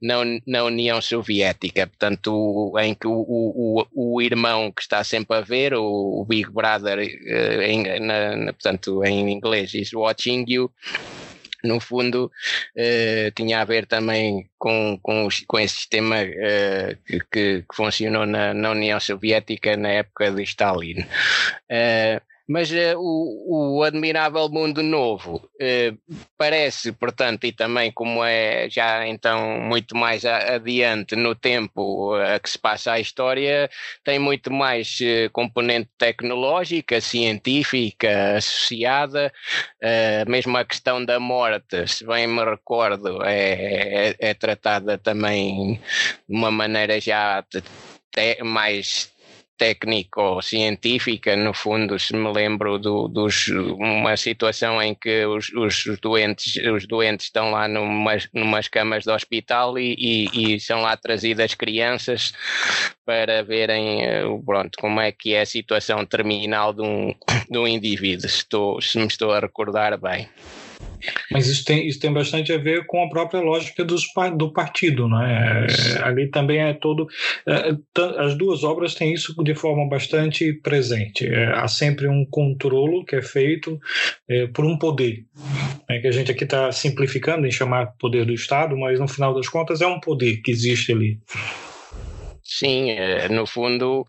na, 0.00 0.16
na 0.46 0.64
União 0.64 1.00
Soviética, 1.02 1.86
portanto 1.86 2.72
em 2.78 2.94
que 2.94 3.06
o, 3.06 3.12
o, 3.12 3.86
o, 3.94 4.22
irmão 4.22 4.72
que 4.72 4.80
está 4.80 5.04
sempre 5.04 5.36
a 5.36 5.40
ver, 5.42 5.74
o, 5.74 6.20
o 6.20 6.24
Big 6.24 6.50
Brother, 6.50 6.98
eh, 6.98 7.70
em, 7.70 8.00
na, 8.00 8.52
portanto 8.52 9.04
em 9.04 9.30
inglês 9.30 9.74
is 9.74 9.92
watching 9.92 10.44
you, 10.48 10.72
no 11.64 11.80
fundo 11.80 12.30
uh, 12.76 13.30
tinha 13.34 13.60
a 13.60 13.64
ver 13.64 13.86
também 13.86 14.48
com, 14.58 14.98
com, 15.02 15.28
com 15.46 15.58
esse 15.58 15.76
sistema 15.76 16.16
uh, 16.16 16.96
que, 17.06 17.20
que, 17.30 17.64
funcionou 17.74 18.26
na, 18.26 18.54
na, 18.54 18.70
União 18.70 18.98
Soviética 19.00 19.76
na 19.76 19.88
época 19.88 20.30
de 20.30 20.42
Stalin. 20.42 21.00
Uh, 21.00 22.29
mas 22.50 22.68
uh, 22.72 22.98
o, 22.98 23.78
o, 23.78 23.82
Admirável 23.84 24.48
Mundo 24.48 24.82
Novo 24.82 25.36
uh, 25.36 26.16
parece, 26.36 26.90
portanto, 26.90 27.44
e 27.44 27.52
também 27.52 27.92
como 27.92 28.24
é 28.24 28.68
já 28.68 29.06
então 29.06 29.60
muito 29.60 29.96
mais 29.96 30.24
adiante 30.24 31.14
no 31.14 31.36
tempo 31.36 32.12
a 32.14 32.40
que 32.40 32.50
se 32.50 32.58
passa 32.58 32.90
a 32.90 32.98
história, 32.98 33.70
tem 34.02 34.18
muito 34.18 34.52
mais 34.52 34.98
uh, 35.00 35.30
componente 35.30 35.90
tecnológica, 35.96 37.00
científica 37.00 38.38
associada, 38.38 39.32
mesmo 40.26 40.56
a 40.56 40.64
questão 40.64 41.04
da 41.04 41.20
morte, 41.20 41.86
se 41.86 42.04
bem 42.04 42.26
me 42.26 42.44
recordo, 42.44 43.22
é, 43.22 44.08
é, 44.08 44.16
é 44.18 44.34
tratada 44.34 44.98
também 44.98 45.80
de 46.28 46.36
uma 46.36 46.50
maneira 46.50 47.00
já 47.00 47.44
mais 48.42 49.12
técnico-científica, 49.60 51.36
no 51.36 51.52
fundo, 51.52 51.98
se 51.98 52.16
me 52.16 52.32
lembro 52.32 52.78
do, 52.78 53.06
dos, 53.08 53.48
uma 53.48 54.16
situação 54.16 54.80
em 54.80 54.94
que 54.94 55.26
os, 55.26 55.52
os, 55.52 55.84
doentes, 56.00 56.56
os 56.64 56.86
doentes 56.86 57.26
estão 57.26 57.50
lá 57.50 57.68
numas, 57.68 58.26
numas 58.32 58.68
camas 58.68 59.04
de 59.04 59.10
hospital 59.10 59.78
e, 59.78 59.94
e, 59.98 60.54
e 60.54 60.60
são 60.60 60.80
lá 60.80 60.96
trazidas 60.96 61.54
crianças 61.54 62.32
para 63.04 63.42
verem 63.42 64.02
eh, 64.02 64.22
pronto, 64.46 64.78
como 64.80 64.98
é 64.98 65.12
que 65.12 65.34
é 65.34 65.42
a 65.42 65.46
situação 65.46 66.06
terminal 66.06 66.72
de 66.72 66.80
um, 66.80 67.14
de 67.50 67.58
um 67.58 67.68
indivíduo, 67.68 68.24
estou, 68.24 68.80
se 68.80 68.96
me 68.96 69.08
estou 69.08 69.30
a 69.30 69.40
recordar 69.40 70.00
bem. 70.00 70.26
Mas 71.30 71.46
isso 71.46 71.64
tem, 71.64 71.86
isso 71.86 71.98
tem 71.98 72.12
bastante 72.12 72.52
a 72.52 72.58
ver 72.58 72.86
com 72.86 73.02
a 73.02 73.08
própria 73.08 73.40
lógica 73.40 73.84
dos, 73.84 74.04
do 74.36 74.52
partido, 74.52 75.08
né? 75.08 75.66
É, 75.66 76.02
ali 76.02 76.28
também 76.28 76.58
é 76.58 76.74
todo. 76.74 77.08
É, 77.46 77.74
as 78.18 78.34
duas 78.34 78.64
obras 78.64 78.94
têm 78.94 79.12
isso 79.12 79.34
de 79.42 79.54
forma 79.54 79.88
bastante 79.88 80.52
presente. 80.52 81.26
É, 81.26 81.52
há 81.54 81.68
sempre 81.68 82.08
um 82.08 82.24
controlo 82.24 83.04
que 83.04 83.16
é 83.16 83.22
feito 83.22 83.78
é, 84.28 84.46
por 84.48 84.64
um 84.64 84.76
poder, 84.76 85.24
né? 85.88 86.00
que 86.00 86.06
a 86.06 86.12
gente 86.12 86.30
aqui 86.30 86.44
está 86.44 86.70
simplificando 86.72 87.46
em 87.46 87.50
chamar 87.50 87.94
poder 87.98 88.24
do 88.24 88.32
Estado, 88.32 88.76
mas 88.76 88.98
no 88.98 89.08
final 89.08 89.34
das 89.34 89.48
contas 89.48 89.80
é 89.80 89.86
um 89.86 90.00
poder 90.00 90.38
que 90.42 90.50
existe 90.50 90.92
ali. 90.92 91.18
Sim, 92.50 92.90
eh, 92.90 93.28
no 93.28 93.46
fundo 93.46 94.04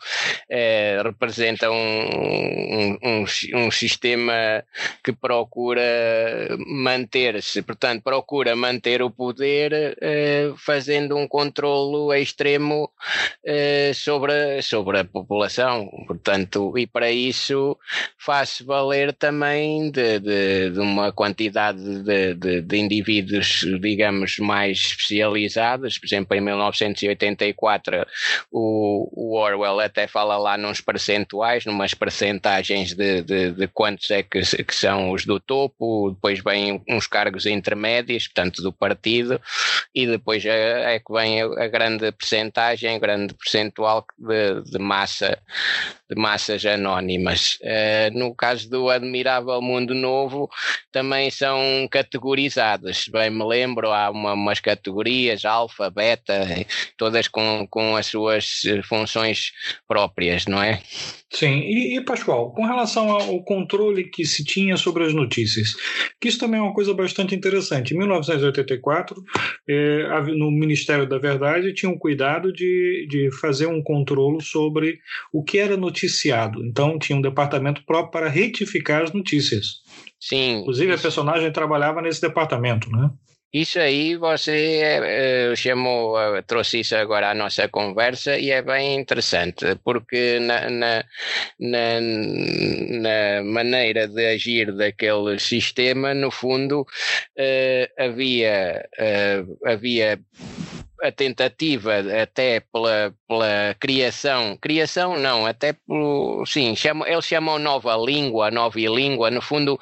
é, 0.50 1.00
representa 1.04 1.70
um, 1.70 2.98
um, 3.04 3.26
um, 3.54 3.72
sistema 3.72 4.64
que 5.04 5.14
procura 5.14 5.84
manter-se, 6.66 7.62
portanto, 7.62 8.02
procura 8.02 8.56
manter 8.56 9.04
o 9.04 9.12
poder 9.12 9.96
é, 10.02 10.52
fazendo 10.58 11.16
um 11.16 11.28
controlo 11.28 12.12
extremo 12.16 12.90
é, 13.46 13.92
sobre, 13.94 14.62
sobre 14.64 15.00
a 15.00 15.06
população, 15.06 15.88
portanto, 16.08 16.76
e 16.80 16.88
para 16.88 17.12
isso 17.12 17.78
faz 18.18 18.60
valer 18.66 19.14
também 19.14 19.92
de, 19.92 20.20
de, 20.20 20.72
de 20.72 20.80
uma 20.80 21.12
quantidade 21.12 21.80
de, 22.04 22.34
de, 22.34 22.62
de 22.62 22.78
indivíduos, 22.78 23.66
digamos, 23.80 24.40
mais 24.40 24.80
especializados, 24.80 26.00
por 26.00 26.08
exemplo, 26.08 26.36
em 26.36 26.42
1984 26.42 28.08
o, 28.52 29.10
o 29.12 29.38
Orwell 29.38 29.80
até 29.80 30.08
fala 30.08 30.38
lá 30.38 30.58
nos 30.58 30.82
percentuais, 30.82 31.66
numas 31.66 31.94
percentagens 31.94 32.94
de, 32.94 33.22
de, 33.22 33.52
de 33.52 33.68
quantos 33.68 34.10
é 34.12 34.24
que, 34.24 34.42
que, 34.42 34.76
são 34.76 35.12
os 35.12 35.26
do 35.26 35.40
topo, 35.40 36.12
depois 36.12 36.40
vêm 36.40 36.82
uns 36.88 37.08
cargos 37.08 37.46
intermédios, 37.46 38.28
portanto, 38.28 38.62
do 38.62 38.72
partido, 38.72 39.40
e 39.94 40.08
depois 40.08 40.46
é, 40.46 40.96
é 40.96 41.00
que 41.00 41.12
vem 41.12 41.42
a, 41.42 41.46
a 41.46 41.68
grande 41.68 42.12
percentagem, 42.12 43.00
grande 43.00 43.34
percentual 43.34 44.06
de, 44.18 44.62
de 44.70 44.80
massa 44.80 45.38
de 46.12 46.22
massas 46.22 46.66
anónimas. 46.66 47.58
Uh, 47.62 48.18
no 48.18 48.36
caso 48.36 48.70
do 48.70 48.90
Admirável 48.90 49.62
Mundo 49.62 49.96
Novo, 49.96 50.50
também 50.92 51.32
são 51.32 51.88
categorizadas. 51.90 53.06
Bem 53.08 53.30
me 53.30 53.46
lembro, 53.46 53.92
há 53.92 54.12
uma, 54.12 54.34
umas 54.34 54.60
categorias, 54.60 55.46
alfa, 55.46 55.90
beta, 55.90 56.46
todas 56.98 57.30
com, 57.30 57.66
com 57.70 57.96
as 57.96 58.08
suas 58.08 58.62
eh, 58.66 58.82
funções 58.84 59.54
próprias, 59.88 60.46
não 60.46 60.62
é? 60.62 60.82
Sim, 61.34 61.60
e, 61.60 61.98
e, 61.98 62.02
Pascoal, 62.02 62.52
com 62.52 62.66
relação 62.66 63.10
ao 63.10 63.42
controle 63.44 64.04
que 64.10 64.26
se 64.26 64.44
tinha 64.44 64.76
sobre 64.76 65.06
as 65.06 65.14
notícias, 65.14 65.74
que 66.20 66.28
isso 66.28 66.38
também 66.38 66.60
é 66.60 66.64
uma 66.64 66.74
coisa 66.74 66.94
bastante 66.94 67.34
interessante. 67.34 67.94
Em 67.94 67.98
1984, 67.98 69.16
eh, 69.70 70.08
no 70.36 70.52
Ministério 70.52 71.08
da 71.08 71.18
Verdade, 71.18 71.74
tinham 71.74 71.98
cuidado 71.98 72.52
de, 72.52 73.08
de 73.10 73.32
fazer 73.40 73.68
um 73.68 73.82
controle 73.82 74.44
sobre 74.44 75.00
o 75.32 75.42
que 75.42 75.58
era 75.58 75.78
noticiado. 76.02 76.64
Então, 76.66 76.98
tinha 76.98 77.18
um 77.18 77.22
departamento 77.22 77.84
próprio 77.86 78.12
para 78.12 78.30
retificar 78.30 79.04
as 79.04 79.14
notícias. 79.14 79.82
Sim. 80.20 80.60
Inclusive, 80.60 80.94
isso. 80.94 81.00
a 81.00 81.02
personagem 81.02 81.52
trabalhava 81.52 82.02
nesse 82.02 82.22
departamento, 82.22 82.90
né? 82.90 83.10
Isso 83.54 83.80
aí 83.80 84.16
você 84.16 85.52
uh, 85.52 85.56
chamou, 85.58 86.16
uh, 86.16 86.42
trouxe 86.48 86.80
isso 86.80 86.96
agora 86.96 87.32
à 87.32 87.36
nossa 87.36 87.68
conversa 87.68 88.38
e 88.38 88.50
é 88.50 88.62
bem 88.62 88.96
interessante, 88.96 89.76
porque 89.84 90.40
na, 90.40 90.70
na, 90.70 91.04
na, 91.60 92.00
na 93.02 93.44
maneira 93.44 94.08
de 94.08 94.26
agir 94.26 94.74
daquele 94.74 95.38
sistema, 95.38 96.14
no 96.14 96.32
fundo, 96.32 96.86
havia, 98.00 98.88
havia 99.66 100.18
a 101.02 101.12
tentativa 101.12 101.94
até 102.22 102.60
pela, 102.72 103.14
pela 103.28 103.76
criação, 103.80 104.58
criação 104.62 105.18
não, 105.18 105.46
até 105.46 105.74
pelo, 105.74 106.46
sim, 106.46 106.76
chama, 106.76 107.10
eles 107.10 107.26
chamam 107.26 107.58
nova 107.58 107.96
língua, 107.98 108.52
nova 108.52 108.80
língua, 108.80 109.32
no 109.32 109.42
fundo 109.42 109.80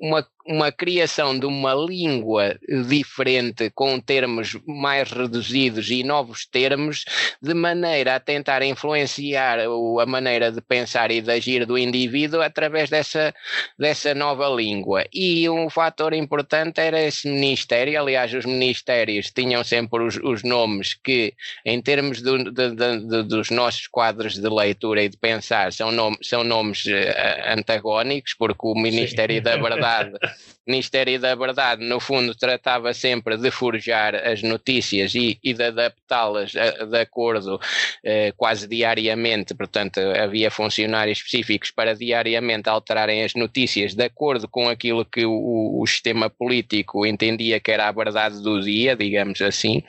uma 0.00 0.26
uma 0.46 0.70
criação 0.70 1.38
de 1.38 1.46
uma 1.46 1.74
língua 1.74 2.58
diferente, 2.86 3.70
com 3.74 3.98
termos 3.98 4.58
mais 4.66 5.10
reduzidos 5.10 5.90
e 5.90 6.02
novos 6.02 6.44
termos, 6.46 7.04
de 7.40 7.54
maneira 7.54 8.16
a 8.16 8.20
tentar 8.20 8.62
influenciar 8.62 9.58
a 9.60 10.06
maneira 10.06 10.52
de 10.52 10.60
pensar 10.60 11.10
e 11.10 11.20
de 11.20 11.30
agir 11.30 11.64
do 11.64 11.78
indivíduo 11.78 12.42
através 12.42 12.90
dessa, 12.90 13.34
dessa 13.78 14.14
nova 14.14 14.48
língua. 14.48 15.04
E 15.12 15.48
um 15.48 15.70
fator 15.70 16.12
importante 16.12 16.80
era 16.80 17.00
esse 17.02 17.26
ministério, 17.28 17.98
aliás, 17.98 18.32
os 18.34 18.44
ministérios 18.44 19.30
tinham 19.30 19.64
sempre 19.64 20.02
os, 20.02 20.16
os 20.16 20.42
nomes 20.42 20.94
que, 20.94 21.32
em 21.64 21.80
termos 21.80 22.20
do, 22.20 22.50
de, 22.50 22.70
de, 22.70 23.22
dos 23.22 23.50
nossos 23.50 23.86
quadros 23.86 24.34
de 24.34 24.48
leitura 24.48 25.02
e 25.02 25.08
de 25.08 25.16
pensar, 25.16 25.72
são, 25.72 25.90
nome, 25.90 26.18
são 26.22 26.44
nomes 26.44 26.84
uh, 26.84 27.58
antagónicos, 27.58 28.34
porque 28.34 28.66
o 28.66 28.74
Ministério 28.74 29.36
Sim. 29.36 29.42
da 29.42 29.56
Verdade 29.56 30.12
Ministério 30.66 31.20
da 31.20 31.34
Verdade, 31.34 31.84
no 31.84 32.00
fundo, 32.00 32.34
tratava 32.34 32.94
sempre 32.94 33.36
de 33.36 33.50
forjar 33.50 34.14
as 34.14 34.42
notícias 34.42 35.14
e, 35.14 35.38
e 35.44 35.52
de 35.52 35.64
adaptá-las 35.64 36.54
eh, 36.54 36.86
de 36.86 37.00
acordo 37.00 37.60
eh, 38.02 38.32
quase 38.36 38.66
diariamente, 38.66 39.54
portanto, 39.54 40.00
havia 40.00 40.50
funcionários 40.50 41.18
específicos 41.18 41.70
para 41.70 41.94
diariamente 41.94 42.68
alterarem 42.68 43.22
as 43.22 43.34
notícias 43.34 43.94
de 43.94 44.04
acordo 44.04 44.48
com 44.48 44.68
aquilo 44.68 45.04
que 45.04 45.26
o, 45.26 45.80
o 45.80 45.86
sistema 45.86 46.30
político 46.30 47.04
entendia 47.04 47.60
que 47.60 47.70
era 47.70 47.88
a 47.88 47.92
verdade 47.92 48.42
do 48.42 48.60
dia, 48.62 48.96
digamos 48.96 49.42
assim, 49.42 49.82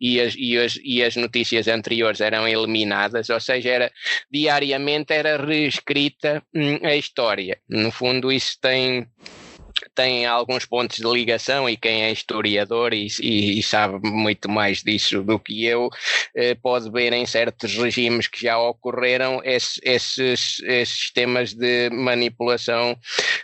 e 0.00 0.20
as, 0.20 0.34
e 0.36 0.56
as, 0.56 0.78
e 0.82 1.02
as 1.02 1.16
notícias 1.16 1.66
anteriores 1.66 2.20
eram 2.20 2.46
eliminadas, 2.46 3.28
ou 3.30 3.40
seja, 3.40 3.68
era, 3.68 3.92
diariamente 4.30 5.12
era 5.12 5.44
reescrita 5.44 6.42
hum, 6.54 6.78
a 6.84 6.94
história. 6.94 7.58
No 7.68 7.90
fundo, 7.90 8.30
isso 8.30 8.56
tem 8.60 9.06
tem 9.94 10.26
alguns 10.26 10.64
pontos 10.64 10.98
de 10.98 11.06
ligação 11.06 11.68
e 11.68 11.76
quem 11.76 12.02
é 12.02 12.12
historiador 12.12 12.92
e, 12.92 13.06
e, 13.20 13.58
e 13.58 13.62
sabe 13.62 13.98
muito 14.08 14.48
mais 14.50 14.82
disso 14.82 15.22
do 15.22 15.38
que 15.38 15.64
eu 15.64 15.88
eh, 16.34 16.54
pode 16.54 16.90
ver 16.90 17.12
em 17.12 17.26
certos 17.26 17.74
regimes 17.76 18.26
que 18.26 18.42
já 18.42 18.58
ocorreram 18.58 19.40
esses, 19.44 19.80
esses, 19.82 20.60
sistemas 20.86 21.54
de 21.54 21.90
manipulação 21.90 22.96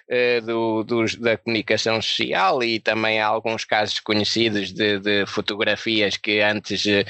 eh, 0.08 0.40
do, 0.40 0.84
dos, 0.84 1.16
da 1.16 1.36
comunicação 1.36 2.00
social 2.00 2.62
e 2.62 2.78
também 2.78 3.20
há 3.20 3.26
alguns 3.26 3.64
casos 3.64 3.98
conhecidos 4.00 4.72
de, 4.72 4.98
de 5.00 5.26
fotografias 5.26 6.16
que 6.16 6.40
antes 6.40 6.86
eh, 6.86 7.04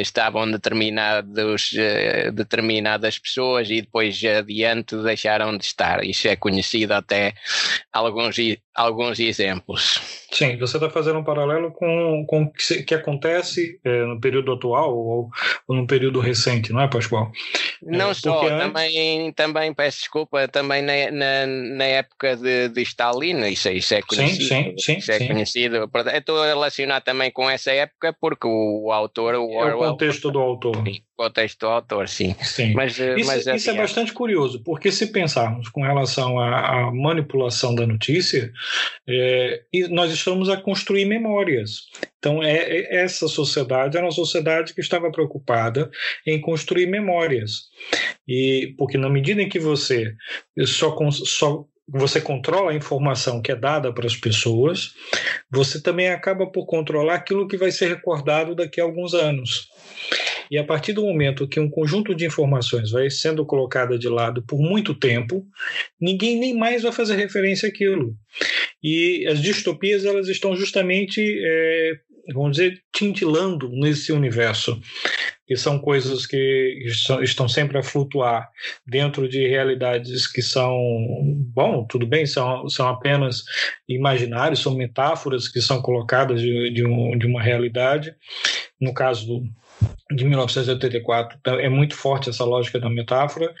estavam 0.00 0.50
determinados, 0.50 1.72
eh, 1.76 2.30
determinadas 2.30 3.18
pessoas 3.18 3.70
e 3.70 3.80
depois 3.80 4.22
adiante 4.24 4.96
deixaram 5.02 5.56
de 5.56 5.64
estar. 5.64 6.04
Isso 6.04 6.28
é 6.28 6.36
conhecido 6.36 6.92
até 6.92 7.34
alguns 7.92 8.36
alguns 8.74 9.18
exemplos. 9.20 10.00
Sim, 10.34 10.56
você 10.58 10.76
está 10.76 10.90
fazendo 10.90 11.20
um 11.20 11.24
paralelo 11.24 11.70
com, 11.70 12.24
com 12.26 12.42
o 12.42 12.52
que, 12.52 12.82
que 12.82 12.94
acontece 12.94 13.78
é, 13.84 14.04
no 14.04 14.20
período 14.20 14.52
atual 14.52 14.92
ou, 14.92 15.30
ou, 15.68 15.76
no 15.76 15.86
período 15.86 16.18
recente, 16.18 16.72
não 16.72 16.80
é, 16.80 16.88
Pascoal? 16.88 17.30
Não 17.80 18.10
é, 18.10 18.14
só, 18.14 18.44
antes... 18.44 18.58
também, 18.58 19.32
também, 19.32 19.72
peço 19.72 20.00
desculpa, 20.00 20.48
também 20.48 20.82
na, 20.82 21.10
na, 21.12 21.46
na 21.46 21.84
época 21.84 22.36
de, 22.36 22.68
de 22.68 22.82
Stalin, 22.82 23.44
isso, 23.46 23.68
isso 23.68 23.94
é 23.94 24.02
conhecido. 24.02 24.44
Sim, 24.44 24.74
sim, 24.76 24.76
sim. 24.78 24.96
Isso 24.98 25.12
é 25.12 25.18
sim. 25.18 25.26
conhecido. 25.28 25.90
Estou 26.12 26.42
a 26.42 26.46
relacionar 26.46 27.00
também 27.00 27.30
com 27.30 27.48
essa 27.48 27.70
época 27.70 28.12
porque 28.20 28.48
o, 28.48 28.90
autor, 28.90 29.36
o. 29.36 29.62
É 29.62 29.72
o 29.72 29.78
contexto 29.78 30.32
do 30.32 30.40
autor. 30.40 30.76
Sim 30.84 31.00
contexto 31.16 31.60
do 31.60 31.66
autor, 31.66 32.08
sim. 32.08 32.34
sim. 32.42 32.72
Mas, 32.74 32.98
eh, 32.98 33.16
isso, 33.16 33.26
mas, 33.26 33.46
isso 33.46 33.70
é 33.70 33.74
bastante 33.74 34.12
curioso, 34.12 34.60
porque 34.64 34.90
se 34.90 35.06
pensarmos 35.06 35.68
com 35.68 35.82
relação 35.82 36.38
à, 36.38 36.88
à 36.88 36.90
manipulação 36.92 37.74
da 37.74 37.86
notícia, 37.86 38.52
é, 39.08 39.62
nós 39.90 40.10
estamos 40.24 40.48
a 40.48 40.56
construir 40.56 41.04
memórias. 41.04 41.82
Então, 42.18 42.42
é, 42.42 42.56
é, 42.56 42.96
essa 43.02 43.28
sociedade 43.28 43.96
era 43.96 44.06
uma 44.06 44.12
sociedade 44.12 44.72
que 44.72 44.80
estava 44.80 45.12
preocupada 45.12 45.90
em 46.26 46.40
construir 46.40 46.86
memórias. 46.86 47.64
E 48.26 48.74
porque 48.78 48.96
na 48.96 49.10
medida 49.10 49.42
em 49.42 49.48
que 49.48 49.58
você 49.58 50.14
só, 50.64 50.96
só 51.12 51.66
você 51.86 52.20
controla 52.20 52.70
a 52.70 52.74
informação 52.74 53.42
que 53.42 53.52
é 53.52 53.56
dada 53.56 53.92
para 53.92 54.06
as 54.06 54.16
pessoas, 54.16 54.94
você 55.50 55.80
também 55.80 56.08
acaba 56.08 56.46
por 56.46 56.64
controlar 56.64 57.16
aquilo 57.16 57.46
que 57.46 57.58
vai 57.58 57.70
ser 57.70 57.88
recordado 57.88 58.54
daqui 58.54 58.80
a 58.80 58.84
alguns 58.84 59.12
anos. 59.12 59.68
E 60.50 60.58
a 60.58 60.64
partir 60.64 60.92
do 60.92 61.04
momento 61.04 61.48
que 61.48 61.60
um 61.60 61.68
conjunto 61.68 62.14
de 62.14 62.26
informações 62.26 62.90
vai 62.90 63.10
sendo 63.10 63.44
colocada 63.44 63.98
de 63.98 64.08
lado 64.08 64.42
por 64.42 64.58
muito 64.58 64.94
tempo, 64.94 65.46
ninguém 66.00 66.38
nem 66.38 66.54
mais 66.54 66.82
vai 66.82 66.92
fazer 66.92 67.16
referência 67.16 67.68
àquilo. 67.68 68.14
E 68.84 69.26
as 69.26 69.40
distopias 69.40 70.04
elas 70.04 70.28
estão 70.28 70.54
justamente, 70.54 71.22
é, 71.42 71.92
vamos 72.34 72.58
dizer, 72.58 72.82
tintilando 72.94 73.70
nesse 73.70 74.12
universo 74.12 74.78
que 75.46 75.56
são 75.56 75.78
coisas 75.78 76.26
que 76.26 76.86
estão 77.22 77.48
sempre 77.48 77.78
a 77.78 77.82
flutuar 77.82 78.50
dentro 78.86 79.28
de 79.28 79.46
realidades 79.46 80.26
que 80.26 80.40
são, 80.40 80.78
bom, 81.54 81.86
tudo 81.86 82.06
bem, 82.06 82.24
são, 82.26 82.68
são 82.68 82.88
apenas 82.88 83.44
imaginários, 83.88 84.60
são 84.60 84.74
metáforas 84.74 85.48
que 85.48 85.60
são 85.60 85.82
colocadas 85.82 86.40
de, 86.40 86.70
de, 86.70 86.84
um, 86.86 87.16
de 87.18 87.26
uma 87.26 87.42
realidade. 87.42 88.14
No 88.80 88.94
caso 88.94 89.26
do, 89.26 89.44
de 90.10 90.24
1984. 90.24 91.38
Então, 91.40 91.58
é 91.58 91.68
muito 91.68 91.94
forte 91.94 92.30
essa 92.30 92.44
lógica 92.44 92.78
da 92.78 92.88
metáfora, 92.88 93.54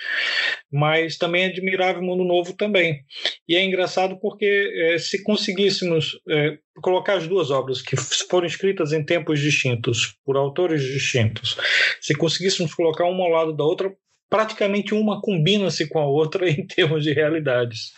mas 0.70 1.16
também 1.16 1.44
é 1.44 1.46
admirável 1.46 2.02
o 2.02 2.04
Mundo 2.04 2.24
Novo 2.24 2.52
também. 2.52 3.00
E 3.48 3.56
é 3.56 3.64
engraçado 3.64 4.18
porque 4.20 4.72
é, 4.74 4.98
se 4.98 5.22
conseguíssemos 5.22 6.18
é, 6.28 6.58
colocar 6.82 7.14
as 7.14 7.26
duas 7.26 7.50
obras 7.50 7.80
que 7.82 7.96
foram 7.96 8.46
escritas 8.46 8.92
em 8.92 9.04
tempos 9.04 9.40
distintos, 9.40 10.16
por 10.24 10.36
autores 10.36 10.82
distintos, 10.82 11.56
se 12.00 12.14
conseguíssemos 12.14 12.74
colocar 12.74 13.04
uma 13.04 13.24
ao 13.24 13.30
lado 13.30 13.56
da 13.56 13.64
outra, 13.64 13.92
praticamente 14.28 14.94
uma 14.94 15.20
combina-se 15.20 15.88
com 15.88 15.98
a 15.98 16.06
outra 16.06 16.48
em 16.50 16.66
termos 16.66 17.04
de 17.04 17.12
realidades. 17.12 17.92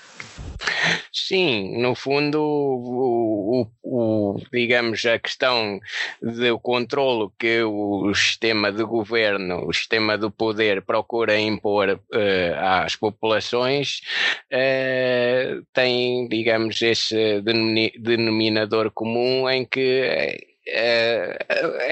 Sim, 1.13 1.81
no 1.81 1.95
fundo, 1.95 2.41
o, 2.41 3.67
o, 3.83 4.35
o, 4.35 4.41
digamos, 4.53 5.05
a 5.07 5.19
questão 5.19 5.81
do 6.23 6.59
controlo 6.61 7.33
que 7.39 7.63
o 7.63 8.15
sistema 8.15 8.71
de 8.71 8.85
governo, 8.85 9.67
o 9.67 9.73
sistema 9.73 10.17
do 10.17 10.31
poder 10.31 10.83
procura 10.83 11.39
impor 11.39 11.89
uh, 11.91 12.85
às 12.85 12.95
populações, 12.97 14.01
uh, 14.53 15.65
tem, 15.73 16.29
digamos, 16.29 16.81
esse 16.83 17.43
denominador 17.99 18.91
comum 18.91 19.49
em 19.49 19.65
que 19.65 20.56
é, 20.69 21.39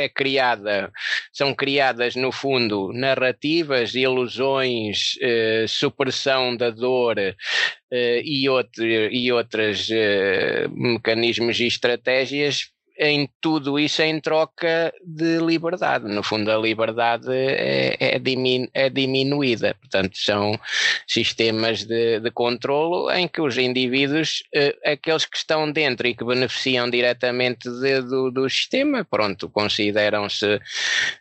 é, 0.05 0.09
criada, 0.09 0.93
são 1.33 1.55
criadas 1.55 2.17
no 2.17 2.33
fundo 2.33 2.93
narrativas, 2.93 3.95
ilusões, 3.95 5.17
eh, 5.21 5.65
supressão 5.69 6.57
da 6.57 6.71
dor 6.71 7.19
eh, 7.19 8.23
e, 8.25 8.49
outro, 8.49 8.85
e 8.85 9.33
outros 9.33 9.89
eh, 9.91 10.67
mecanismos 10.69 11.61
e 11.61 11.67
estratégias 11.67 12.74
em 12.99 13.29
tudo 13.41 13.79
isso 13.79 14.03
em 14.03 14.21
troca 14.21 14.93
de 15.05 15.39
liberdade. 15.39 16.07
No 16.07 16.23
fundo, 16.23 16.51
a 16.51 16.57
liberdade 16.57 17.27
é, 17.31 17.97
é, 17.99 18.19
diminu 18.19 18.69
é 18.73 18.89
diminuída. 18.89 19.75
Portanto, 19.81 20.17
são 20.17 20.59
sistemas 21.07 21.85
de, 21.85 22.21
de 22.21 22.31
controlo 22.31 23.11
em 23.11 23.27
que 23.27 23.41
os 23.41 23.59
indivíduos, 23.59 24.43
eh, 24.55 24.77
aqueles 24.85 25.25
que 25.25 25.37
estão 25.37 25.71
dentro 25.71 26.07
e 26.07 26.15
que 26.15 26.25
beneficiam 26.25 26.89
diretamente 26.89 27.69
de, 27.69 28.01
do, 28.03 28.31
do 28.31 28.49
sistema, 28.49 29.05
pronto, 29.05 29.49
consideram-se, 29.49 30.61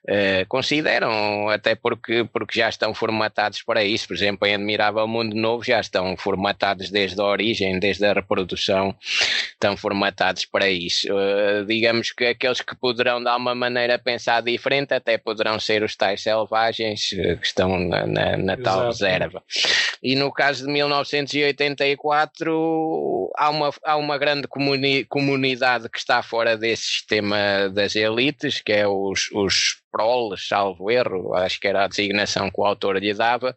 eh, 0.08 0.46
consideram, 0.48 1.50
até 1.50 1.76
porque, 1.76 2.24
porque 2.32 2.60
já 2.60 2.70
estão 2.70 2.94
formatados 2.94 3.62
para 3.64 3.84
isso. 3.84 4.08
Por 4.08 4.16
exemplo, 4.16 4.48
em 4.48 4.56
Admirável 4.56 5.08
Mundo 5.08 5.36
Novo 5.36 5.64
já 5.64 5.80
estão 5.80 6.16
formatados 6.18 6.90
desde 6.90 7.20
a 7.20 7.26
origem, 7.26 7.80
desde 7.80 8.06
a 8.06 8.14
reprodução, 8.14 8.96
estão 9.52 9.76
formatados 9.76 10.46
para 10.46 10.70
isso. 10.70 11.08
Uh, 11.12 11.63
digamos 11.64 12.12
que 12.12 12.26
aqueles 12.26 12.62
que 12.62 12.76
poderão 12.76 13.22
de 13.22 13.30
alguma 13.30 13.56
maneira 13.56 14.00
pensar 14.00 14.42
diferente 14.42 14.94
até 14.94 15.18
poderão 15.18 15.60
ser 15.60 15.84
os 15.84 15.96
tais 15.96 16.22
selvagens 16.22 17.12
eh, 17.14 17.36
que 17.36 17.46
estão 17.46 17.80
na, 17.80 18.08
na, 18.08 18.38
na 18.38 18.58
tal 18.58 18.88
reserva. 18.88 19.44
E 20.02 20.16
no 20.16 20.32
caso 20.32 20.66
de 20.66 20.72
1984 20.72 23.32
há 23.36 23.50
uma, 23.50 23.72
há 23.84 23.96
uma 23.96 24.18
grande 24.18 24.48
comuni 24.48 25.06
comunidade 25.06 25.90
que 25.90 25.98
está 25.98 26.22
fora 26.24 26.58
desse 26.58 26.84
sistema 26.84 27.70
das 27.70 27.96
elites, 27.96 28.62
que 28.62 28.72
é 28.72 28.88
os, 28.88 29.30
os 29.32 29.83
proles, 29.94 30.48
salvo 30.48 30.90
erro, 30.90 31.36
acho 31.36 31.60
que 31.60 31.68
era 31.68 31.84
a 31.84 31.88
designação 31.88 32.50
que 32.50 32.60
o 32.60 32.66
autor 32.66 32.98
lhe 32.98 33.14
dava, 33.14 33.56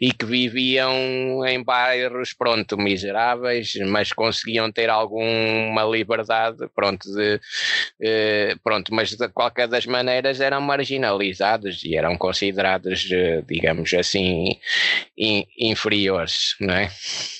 e 0.00 0.10
que 0.10 0.24
viviam 0.24 1.46
em 1.46 1.62
bairros, 1.62 2.32
pronto, 2.32 2.78
miseráveis, 2.78 3.74
mas 3.86 4.10
conseguiam 4.10 4.72
ter 4.72 4.88
alguma 4.88 5.84
liberdade, 5.84 6.66
pronto, 6.74 7.06
de, 7.12 7.38
eh, 8.00 8.54
pronto, 8.64 8.94
mas 8.94 9.10
de 9.10 9.28
qualquer 9.28 9.68
das 9.68 9.84
maneiras 9.84 10.40
eram 10.40 10.62
marginalizados 10.62 11.84
e 11.84 11.94
eram 11.94 12.16
considerados, 12.16 13.06
eh, 13.12 13.42
digamos 13.46 13.92
assim, 13.92 14.58
in, 15.16 15.46
inferiores, 15.58 16.56
não 16.58 16.74
é? 16.74 16.88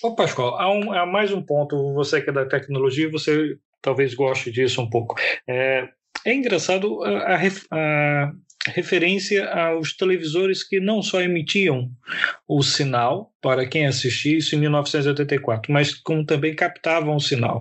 Ô 0.02 0.14
Pascoal, 0.14 0.60
há, 0.60 0.70
um, 0.70 0.92
há 0.92 1.06
mais 1.06 1.32
um 1.32 1.40
ponto, 1.40 1.94
você 1.94 2.20
que 2.20 2.28
é 2.28 2.32
da 2.32 2.44
tecnologia, 2.44 3.10
você 3.10 3.56
talvez 3.80 4.14
goste 4.14 4.50
disso 4.50 4.82
um 4.82 4.90
pouco. 4.90 5.14
É, 5.48 5.88
é 6.26 6.34
engraçado 6.34 7.02
a, 7.04 7.36
a, 7.36 7.40
a, 7.70 8.32
referência 8.66 9.48
aos 9.48 9.96
televisores 9.96 10.64
que 10.64 10.80
não 10.80 11.00
só 11.00 11.20
emitiam 11.22 11.88
o 12.48 12.64
sinal 12.64 13.32
para 13.40 13.64
quem 13.64 13.86
assistia 13.86 14.38
isso 14.38 14.56
em 14.56 14.58
1984, 14.58 15.72
mas 15.72 15.94
como 15.94 16.26
também 16.26 16.52
captavam 16.52 17.14
o 17.14 17.20
sinal. 17.20 17.60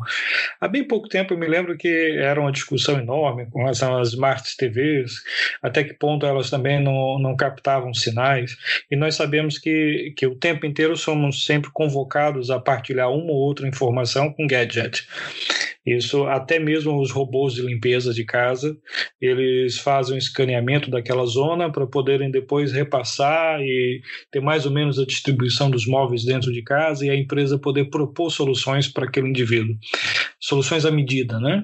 Há 0.59 0.67
bem 0.67 0.83
pouco 0.83 1.07
tempo 1.07 1.35
eu 1.35 1.37
me 1.37 1.47
lembro 1.47 1.77
que 1.77 2.17
era 2.17 2.41
uma 2.41 2.51
discussão 2.51 2.97
enorme 2.97 3.47
com 3.51 3.59
relação 3.59 3.95
às 3.99 4.09
smart 4.09 4.57
TVs, 4.57 5.21
até 5.61 5.83
que 5.83 5.93
ponto 5.93 6.25
elas 6.25 6.49
também 6.49 6.81
não, 6.81 7.19
não 7.19 7.35
captavam 7.35 7.93
sinais, 7.93 8.57
e 8.89 8.95
nós 8.95 9.13
sabemos 9.13 9.59
que, 9.59 10.11
que 10.17 10.25
o 10.25 10.35
tempo 10.35 10.65
inteiro 10.65 10.97
somos 10.97 11.45
sempre 11.45 11.69
convocados 11.71 12.49
a 12.49 12.59
partilhar 12.59 13.11
uma 13.11 13.31
ou 13.31 13.37
outra 13.37 13.67
informação 13.67 14.33
com 14.33 14.47
gadget. 14.47 15.07
Isso, 15.85 16.23
até 16.25 16.57
mesmo 16.57 16.99
os 16.99 17.11
robôs 17.11 17.53
de 17.53 17.61
limpeza 17.61 18.11
de 18.11 18.25
casa, 18.25 18.75
eles 19.21 19.77
fazem 19.77 20.15
um 20.15 20.17
escaneamento 20.17 20.89
daquela 20.89 21.25
zona 21.25 21.71
para 21.71 21.85
poderem 21.85 22.31
depois 22.31 22.71
repassar 22.71 23.61
e 23.61 24.01
ter 24.31 24.41
mais 24.41 24.65
ou 24.65 24.71
menos 24.71 24.97
a 24.97 25.05
distribuição 25.05 25.69
dos 25.69 25.85
móveis 25.85 26.25
dentro 26.25 26.51
de 26.51 26.63
casa 26.63 27.05
e 27.05 27.09
a 27.09 27.15
empresa 27.15 27.59
poder 27.59 27.85
propor 27.91 28.31
soluções 28.31 28.87
para 28.87 29.05
aquele 29.05 29.29
indivíduo. 29.29 29.75
Soluções 30.45 30.85
à 30.85 30.91
medida, 30.91 31.39
né? 31.39 31.63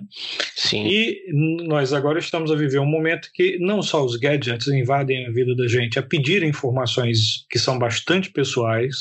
Sim. 0.55 0.87
E 0.87 1.21
nós 1.67 1.93
agora 1.93 2.17
estamos 2.17 2.51
a 2.51 2.55
viver 2.55 2.79
um 2.79 2.85
momento 2.85 3.29
que 3.31 3.59
não 3.59 3.83
só 3.83 4.03
os 4.03 4.15
gadgets 4.15 4.67
invadem 4.69 5.27
a 5.27 5.31
vida 5.31 5.55
da 5.55 5.67
gente 5.67 5.99
a 5.99 6.01
pedir 6.01 6.41
informações 6.41 7.45
que 7.47 7.59
são 7.59 7.77
bastante 7.77 8.31
pessoais, 8.31 8.95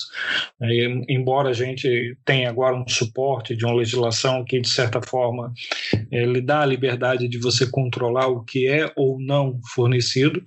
né? 0.61 0.69
embora 1.09 1.49
a 1.49 1.55
gente 1.55 2.15
tenha 2.27 2.51
agora 2.51 2.77
um 2.77 2.87
suporte 2.87 3.57
de 3.57 3.65
uma 3.65 3.75
legislação 3.75 4.45
que, 4.45 4.61
de 4.61 4.69
certa 4.69 5.01
forma, 5.01 5.51
é, 6.13 6.27
lhe 6.27 6.43
dá 6.43 6.61
a 6.61 6.67
liberdade 6.67 7.27
de 7.27 7.39
você 7.39 7.67
controlar 7.67 8.27
o 8.27 8.45
que 8.45 8.69
é 8.69 8.93
ou 8.95 9.19
não 9.19 9.59
fornecido, 9.75 10.45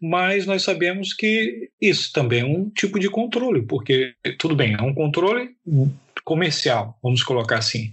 mas 0.00 0.46
nós 0.46 0.62
sabemos 0.62 1.12
que 1.12 1.68
isso 1.80 2.12
também 2.12 2.42
é 2.42 2.44
um 2.44 2.70
tipo 2.70 3.00
de 3.00 3.10
controle, 3.10 3.62
porque, 3.62 4.14
tudo 4.38 4.54
bem, 4.54 4.74
é 4.74 4.82
um 4.82 4.94
controle 4.94 5.50
comercial, 6.26 6.98
vamos 7.00 7.22
colocar 7.22 7.58
assim, 7.58 7.92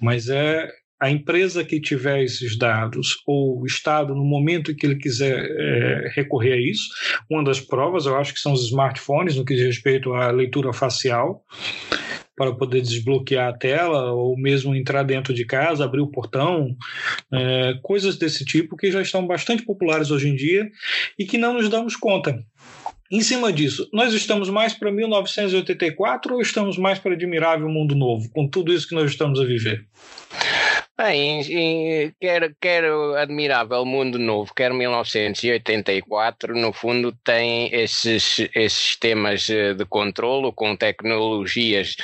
mas 0.00 0.28
é 0.28 0.70
a 1.00 1.10
empresa 1.10 1.64
que 1.64 1.80
tiver 1.80 2.22
esses 2.22 2.56
dados 2.56 3.20
ou 3.26 3.60
o 3.60 3.66
Estado, 3.66 4.14
no 4.14 4.24
momento 4.24 4.74
que 4.74 4.86
ele 4.86 4.96
quiser 4.96 5.44
é, 5.44 6.12
recorrer 6.14 6.52
a 6.52 6.56
isso, 6.56 6.88
uma 7.28 7.44
das 7.44 7.60
provas 7.60 8.06
eu 8.06 8.16
acho 8.16 8.32
que 8.32 8.40
são 8.40 8.52
os 8.52 8.64
smartphones, 8.66 9.36
no 9.36 9.44
que 9.44 9.56
diz 9.56 9.66
respeito 9.66 10.14
à 10.14 10.30
leitura 10.30 10.72
facial 10.72 11.44
para 12.36 12.54
poder 12.54 12.82
desbloquear 12.82 13.48
a 13.48 13.56
tela 13.56 14.12
ou 14.12 14.38
mesmo 14.38 14.74
entrar 14.74 15.02
dentro 15.02 15.34
de 15.34 15.44
casa, 15.44 15.84
abrir 15.84 16.02
o 16.02 16.10
portão, 16.10 16.76
é, 17.32 17.74
coisas 17.82 18.16
desse 18.16 18.44
tipo 18.44 18.76
que 18.76 18.92
já 18.92 19.02
estão 19.02 19.26
bastante 19.26 19.64
populares 19.64 20.10
hoje 20.10 20.28
em 20.28 20.36
dia 20.36 20.70
e 21.18 21.24
que 21.24 21.36
não 21.36 21.54
nos 21.54 21.68
damos 21.68 21.96
conta. 21.96 22.38
Em 23.10 23.20
cima 23.20 23.52
disso, 23.52 23.88
nós 23.92 24.12
estamos 24.12 24.50
mais 24.50 24.74
para 24.74 24.90
1984 24.90 26.34
ou 26.34 26.40
estamos 26.40 26.76
mais 26.76 26.98
para 26.98 27.12
Admirável 27.12 27.68
Mundo 27.68 27.94
Novo, 27.94 28.28
com 28.30 28.48
tudo 28.48 28.72
isso 28.72 28.88
que 28.88 28.94
nós 28.96 29.10
estamos 29.10 29.40
a 29.40 29.44
viver? 29.44 29.86
Bem, 30.98 31.42
quer, 32.18 32.54
quer 32.58 32.84
Admirável 33.18 33.84
Mundo 33.84 34.18
Novo, 34.18 34.54
quer 34.54 34.72
1984, 34.72 36.54
no 36.56 36.72
fundo 36.72 37.12
tem 37.22 37.68
esses, 37.70 38.38
esses 38.54 38.96
temas 38.96 39.50
eh, 39.50 39.74
de 39.74 39.84
controlo 39.84 40.54
com 40.54 40.74
tecnologias 40.74 41.96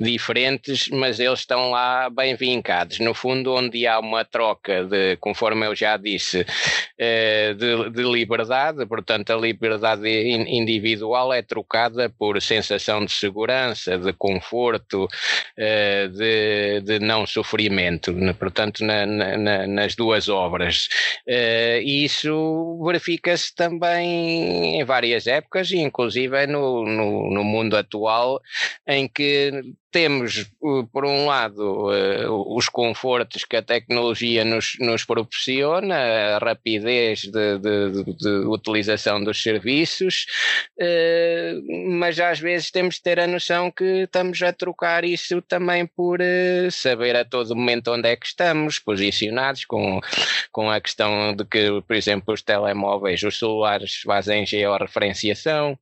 diferentes, 0.00 0.88
mas 0.88 1.20
eles 1.20 1.40
estão 1.40 1.72
lá 1.72 2.08
bem 2.08 2.36
vincados. 2.36 3.00
No 3.00 3.12
fundo, 3.12 3.52
onde 3.52 3.86
há 3.86 3.98
uma 3.98 4.24
troca 4.24 4.82
de, 4.82 5.16
conforme 5.16 5.66
eu 5.66 5.76
já 5.76 5.98
disse, 5.98 6.46
eh, 6.98 7.52
de, 7.52 7.90
de 7.90 8.02
liberdade, 8.02 8.86
portanto, 8.86 9.30
a 9.30 9.36
liberdade 9.36 10.08
individual 10.08 11.34
é 11.34 11.42
trocada 11.42 12.08
por 12.08 12.40
sensação 12.40 13.04
de 13.04 13.12
segurança, 13.12 13.98
de 13.98 14.12
conforto, 14.14 15.06
eh, 15.54 16.08
de, 16.08 16.80
de 16.80 16.98
não 16.98 17.26
sofrimento 17.26 18.10
portanto, 18.38 18.84
na, 18.84 19.04
na, 19.06 19.66
nas 19.66 19.94
duas 19.94 20.28
obras. 20.28 20.88
Uh, 21.26 21.80
e 21.82 22.04
isso 22.04 22.80
verifica-se 22.84 23.54
também 23.54 24.80
em 24.80 24.84
várias 24.84 25.26
épocas, 25.26 25.70
inclusive 25.72 26.46
no, 26.46 26.84
no, 26.84 27.30
no 27.30 27.44
mundo 27.44 27.76
atual, 27.76 28.40
em 28.86 29.08
que 29.08 29.50
temos, 29.90 30.50
por 30.92 31.04
um 31.04 31.26
lado, 31.26 31.92
eh, 31.92 32.26
os 32.28 32.68
confortos 32.68 33.44
que 33.44 33.56
a 33.56 33.62
tecnologia 33.62 34.44
nos, 34.44 34.76
nos 34.80 35.04
proporciona, 35.04 35.96
a 35.96 36.38
rapidez 36.38 37.22
de, 37.22 37.58
de, 37.58 38.04
de 38.14 38.28
utilização 38.46 39.22
dos 39.22 39.42
serviços, 39.42 40.26
eh, 40.78 41.54
mas 41.86 42.20
às 42.20 42.38
vezes 42.38 42.70
temos 42.70 42.96
de 42.96 43.02
ter 43.02 43.18
a 43.18 43.26
noção 43.26 43.70
que 43.70 44.02
estamos 44.02 44.42
a 44.42 44.52
trocar 44.52 45.04
isso 45.04 45.40
também 45.40 45.86
por 45.86 46.20
eh, 46.20 46.68
saber 46.70 47.16
a 47.16 47.24
todo 47.24 47.56
momento 47.56 47.90
onde 47.90 48.08
é 48.08 48.16
que 48.16 48.26
estamos 48.26 48.78
posicionados 48.78 49.64
com, 49.64 50.00
com 50.52 50.70
a 50.70 50.80
questão 50.80 51.34
de 51.34 51.44
que, 51.46 51.80
por 51.86 51.96
exemplo, 51.96 52.34
os 52.34 52.42
telemóveis, 52.42 53.22
os 53.22 53.38
celulares 53.38 54.02
fazem 54.04 54.44
georreferenciação, 54.44 55.78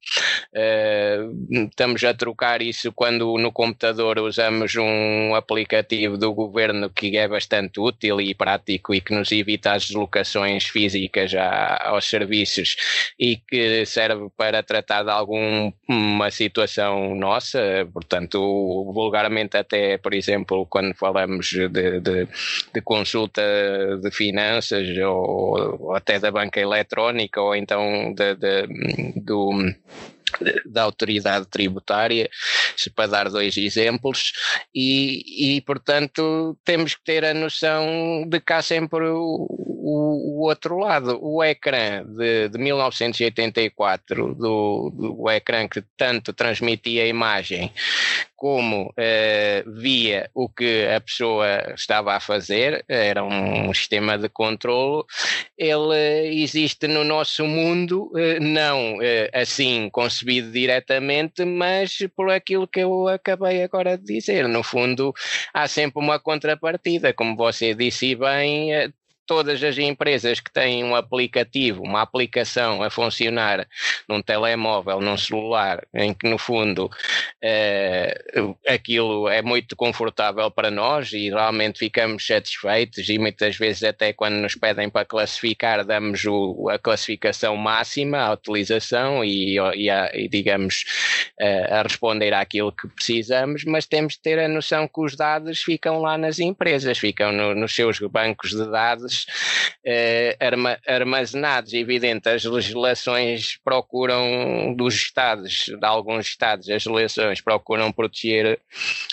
estamos 1.51 2.05
a 2.05 2.15
trocar 2.15 2.63
isso 2.63 2.93
quando 2.93 3.37
no 3.39 3.51
computador 3.51 3.96
usamos 4.03 4.75
um 4.77 5.35
aplicativo 5.35 6.17
do 6.17 6.33
governo 6.33 6.91
que 6.91 7.17
é 7.17 7.29
bastante 7.29 7.81
útil 7.81 8.21
e 8.21 8.35
prático 8.35 8.95
e 8.95 9.01
que 9.01 9.15
nos 9.15 9.31
evita 9.33 9.73
as 9.73 9.87
deslocações 9.87 10.65
físicas 10.65 11.33
aos 11.35 12.09
serviços 12.09 12.77
e 13.19 13.37
que 13.37 13.85
serve 13.87 14.29
para 14.37 14.63
tratar 14.63 15.03
de 15.03 15.11
alguma 15.11 16.31
situação 16.31 17.15
nossa, 17.15 17.89
portanto, 17.93 18.39
vulgarmente 18.93 19.57
até, 19.57 19.99
por 19.99 20.15
exemplo, 20.15 20.67
quando 20.67 20.95
falamos 20.95 21.47
de, 21.49 21.69
de, 21.69 22.29
de 22.75 22.81
consulta 22.83 23.43
de 24.03 24.11
finanças 24.11 24.89
ou, 24.99 25.81
ou, 25.81 25.95
até 25.95 26.19
da 26.19 26.31
banca 26.31 26.61
eletrónica 26.61 27.41
ou 27.41 27.55
então 27.55 28.15
de, 28.15 28.35
do 29.17 29.51
da 30.65 30.83
autoridade 30.83 31.47
tributária, 31.47 32.29
para 32.95 33.07
dar 33.09 33.31
dois 33.31 33.57
exemplos, 33.57 34.33
e, 34.75 35.57
e 35.57 35.61
portanto 35.63 36.57
temos 36.65 36.95
que 36.95 37.05
ter 37.05 37.25
a 37.25 37.35
noção 37.35 38.25
de 38.29 38.41
cá 38.41 38.63
sempre 38.63 39.07
o, 39.09 39.47
o, 39.89 40.41
o 40.41 40.41
outro 40.41 40.79
lado, 40.79 41.17
o 41.23 41.45
ecrã 41.45 42.05
de, 42.05 42.49
de 42.49 42.59
1984, 42.59 44.35
do, 44.35 44.91
do 44.91 45.31
ecrã 45.31 45.69
que 45.69 45.81
tanto 45.97 46.33
transmitia 46.33 47.05
a 47.05 47.07
imagem, 47.07 47.73
como 48.35 48.89
uh, 48.89 49.73
via 49.81 50.29
o 50.35 50.49
que 50.49 50.89
a 50.89 51.01
pessoa 51.01 51.73
estava 51.75 52.15
a 52.15 52.21
fazer, 52.21 52.85
era 52.89 53.23
um 53.23 53.73
sistema 53.73 54.19
de 54.19 54.29
controlo, 54.29 55.07
ele 55.57 56.43
existe 56.43 56.89
no 56.89 57.05
nosso 57.05 57.47
mundo, 57.47 58.11
uh, 58.13 58.41
não 58.41 58.97
uh, 58.97 59.01
assim 59.33 59.89
concebido 59.91 60.51
diretamente, 60.51 61.45
mas 61.45 61.99
por 62.17 62.29
aquilo 62.29 62.67
que 62.67 62.81
eu 62.81 63.07
acabei 63.07 63.63
agora 63.63 63.97
de 63.97 64.05
dizer. 64.05 64.49
No 64.49 64.65
fundo, 64.65 65.15
há 65.55 65.69
sempre 65.69 66.03
uma 66.03 66.19
contrapartida, 66.19 67.13
como 67.13 67.37
você 67.37 67.73
disse 67.73 68.17
bem, 68.17 68.73
todas 69.27 69.63
as 69.63 69.77
empresas 69.77 70.41
que 70.41 70.51
têm 70.51 70.85
um 70.85 70.95
aplicativo, 70.95 71.83
uma 71.83 72.03
aplicação 72.03 72.83
a 72.83 72.89
funcionar 72.89 73.67
num 74.09 74.23
telemóvel, 74.23 75.01
num 75.01 75.17
celular, 75.17 75.85
em 75.93 76.15
que 76.15 76.29
no 76.29 76.39
fundo 76.39 76.87
uh, 76.87 78.59
aquilo 78.67 79.29
é 79.29 79.43
muito 79.43 79.75
confortável 79.75 80.51
para 80.51 80.71
nós 80.71 81.13
e 81.13 81.29
realmente 81.29 81.81
ficamos 81.81 82.25
satisfeitos 82.25 83.09
e 83.09 83.19
muitas 83.19 83.57
vezes 83.57 83.83
até 83.83 84.13
quando 84.13 84.35
nos 84.35 84.55
pedem 84.55 84.89
para 84.89 85.05
classificar 85.05 85.85
damos 85.85 86.25
o, 86.25 86.69
a 86.71 86.79
classificação 86.79 87.57
máxima 87.57 88.19
à 88.19 88.33
utilização 88.33 89.25
e, 89.25 89.57
e, 89.75 89.91
a, 89.91 90.11
e 90.15 90.29
digamos 90.29 90.85
uh, 91.41 91.75
a 91.75 91.83
responder 91.83 92.33
àquilo 92.33 92.71
que 92.71 92.87
precisamos, 92.89 93.65
mas 93.65 93.87
temos 93.87 94.15
de 94.15 94.21
ter 94.21 94.39
a 94.39 94.49
noção 94.49 94.87
que 94.87 95.01
os 95.01 95.17
dados 95.17 95.63
ficam 95.63 96.01
lá 96.01 96.17
nas 96.17 96.39
empresas, 96.39 96.99
ficam 96.99 97.33
no, 97.33 97.55
nos 97.55 97.75
seus 97.75 97.99
bancos 97.99 98.51
de 98.51 98.71
dados 98.71 99.16
eh, 99.85 100.37
armazenados. 100.87 101.73
Evidente, 101.73 102.29
as 102.29 102.45
legislações 102.45 103.59
procuram, 103.65 104.75
dos 104.77 104.95
Estados, 104.95 105.67
de 105.67 105.87
alguns 105.87 106.27
Estados, 106.27 106.69
as 106.69 106.85
legislações 106.85 107.41
procuram 107.41 107.93
proteger 107.93 108.59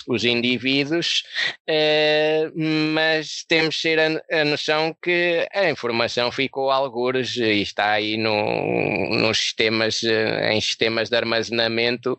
os 0.08 0.26
indivíduos, 0.26 1.24
eh, 1.68 2.52
mas 2.56 3.46
temos 3.48 3.76
de 3.76 3.82
ter 3.82 4.00
a, 4.00 4.42
a, 4.42 4.46
noção 4.46 4.96
que 5.02 5.48
a 5.54 5.70
informação 5.70 6.32
ficou 6.32 6.72
algures 6.72 7.38
e 7.38 7.62
está 7.62 7.92
aí 7.92 8.18
no, 8.18 9.10
nos 9.10 9.38
sistemas, 9.38 10.04
eh, 10.04 10.54
em 10.54 10.60
sistemas 10.60 11.10
de 11.10 11.16
armazenamento 11.16 12.18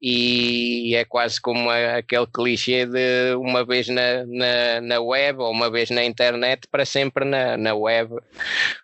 e 0.00 0.94
é 0.96 1.04
quase 1.04 1.40
como 1.40 1.70
aquele 1.70 2.26
clichê 2.26 2.86
de 2.86 3.34
uma 3.36 3.64
vez 3.64 3.88
na, 3.88 4.24
na, 4.26 4.80
na 4.80 5.00
web 5.00 5.40
ou 5.40 5.50
uma 5.50 5.70
vez 5.70 5.90
na 5.90 6.04
internet 6.04 6.66
para 6.70 6.84
sempre 6.84 7.21
na, 7.24 7.56
na 7.56 7.74
web 7.74 8.14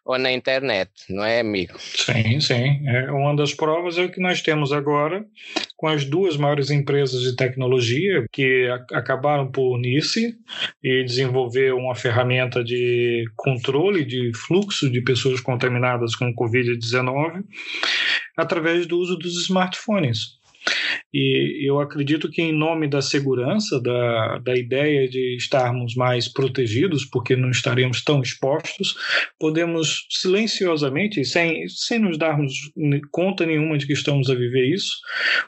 ou 0.04 0.18
na 0.18 0.32
internet, 0.32 0.90
não 1.10 1.24
é, 1.24 1.40
amigo? 1.40 1.78
Sim, 1.78 2.40
sim. 2.40 2.86
É, 2.86 3.10
uma 3.10 3.34
das 3.36 3.54
provas 3.54 3.98
é 3.98 4.04
o 4.04 4.10
que 4.10 4.20
nós 4.20 4.42
temos 4.42 4.72
agora 4.72 5.24
com 5.76 5.86
as 5.86 6.04
duas 6.04 6.36
maiores 6.36 6.70
empresas 6.70 7.22
de 7.22 7.36
tecnologia 7.36 8.26
que 8.32 8.68
acabaram 8.92 9.50
por 9.50 9.76
unir-se 9.76 10.34
e 10.82 11.04
desenvolver 11.04 11.72
uma 11.72 11.94
ferramenta 11.94 12.64
de 12.64 13.24
controle 13.36 14.04
de 14.04 14.32
fluxo 14.34 14.90
de 14.90 15.00
pessoas 15.02 15.40
contaminadas 15.40 16.16
com 16.16 16.34
Covid-19 16.34 17.44
através 18.36 18.86
do 18.86 18.98
uso 18.98 19.16
dos 19.16 19.40
smartphones. 19.42 20.37
E 21.12 21.66
eu 21.68 21.80
acredito 21.80 22.30
que, 22.30 22.42
em 22.42 22.52
nome 22.52 22.88
da 22.88 23.00
segurança, 23.00 23.80
da, 23.80 24.38
da 24.38 24.56
ideia 24.56 25.08
de 25.08 25.36
estarmos 25.36 25.94
mais 25.94 26.28
protegidos, 26.28 27.04
porque 27.04 27.34
não 27.34 27.50
estaremos 27.50 28.02
tão 28.02 28.20
expostos, 28.20 28.96
podemos 29.38 30.06
silenciosamente, 30.10 31.24
sem, 31.24 31.66
sem 31.68 31.98
nos 31.98 32.18
darmos 32.18 32.52
conta 33.10 33.46
nenhuma 33.46 33.78
de 33.78 33.86
que 33.86 33.92
estamos 33.92 34.28
a 34.30 34.34
viver 34.34 34.66
isso, 34.66 34.96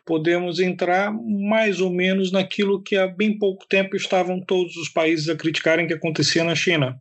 podemos 0.06 0.60
entrar 0.60 1.12
mais 1.12 1.80
ou 1.80 1.90
menos 1.90 2.32
naquilo 2.32 2.82
que 2.82 2.96
há 2.96 3.06
bem 3.06 3.38
pouco 3.38 3.66
tempo 3.68 3.96
estavam 3.96 4.40
todos 4.40 4.76
os 4.76 4.88
países 4.88 5.28
a 5.28 5.36
criticarem 5.36 5.86
que 5.86 5.94
acontecia 5.94 6.44
na 6.44 6.54
China, 6.54 6.98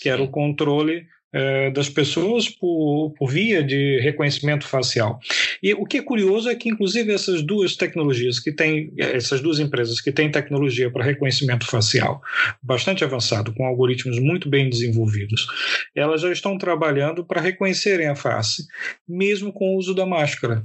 que 0.00 0.08
era 0.08 0.22
o 0.22 0.28
controle 0.28 1.06
é, 1.32 1.70
das 1.70 1.88
pessoas 1.88 2.48
por, 2.48 3.14
por, 3.16 3.30
via 3.30 3.62
de 3.62 4.00
reconhecimento 4.00 4.66
facial. 4.66 5.20
E 5.62 5.74
o 5.74 5.84
que 5.84 5.98
é 5.98 6.02
curioso 6.02 6.48
é 6.48 6.54
que, 6.54 6.68
inclusive, 6.68 7.12
essas 7.12 7.42
duas 7.42 7.76
tecnologias 7.76 8.38
que 8.38 8.52
têm, 8.52 8.92
essas 8.98 9.40
duas 9.40 9.58
empresas 9.58 10.00
que 10.00 10.12
têm 10.12 10.30
tecnologia 10.30 10.90
para 10.90 11.04
reconhecimento 11.04 11.66
facial 11.66 12.20
bastante 12.62 13.04
avançado, 13.04 13.52
com 13.54 13.66
algoritmos 13.66 14.18
muito 14.18 14.48
bem 14.48 14.68
desenvolvidos, 14.68 15.46
elas 15.94 16.20
já 16.22 16.32
estão 16.32 16.56
trabalhando 16.56 17.24
para 17.24 17.40
reconhecerem 17.40 18.08
a 18.08 18.14
face, 18.14 18.66
mesmo 19.08 19.52
com 19.52 19.74
o 19.74 19.78
uso 19.78 19.94
da 19.94 20.06
máscara. 20.06 20.64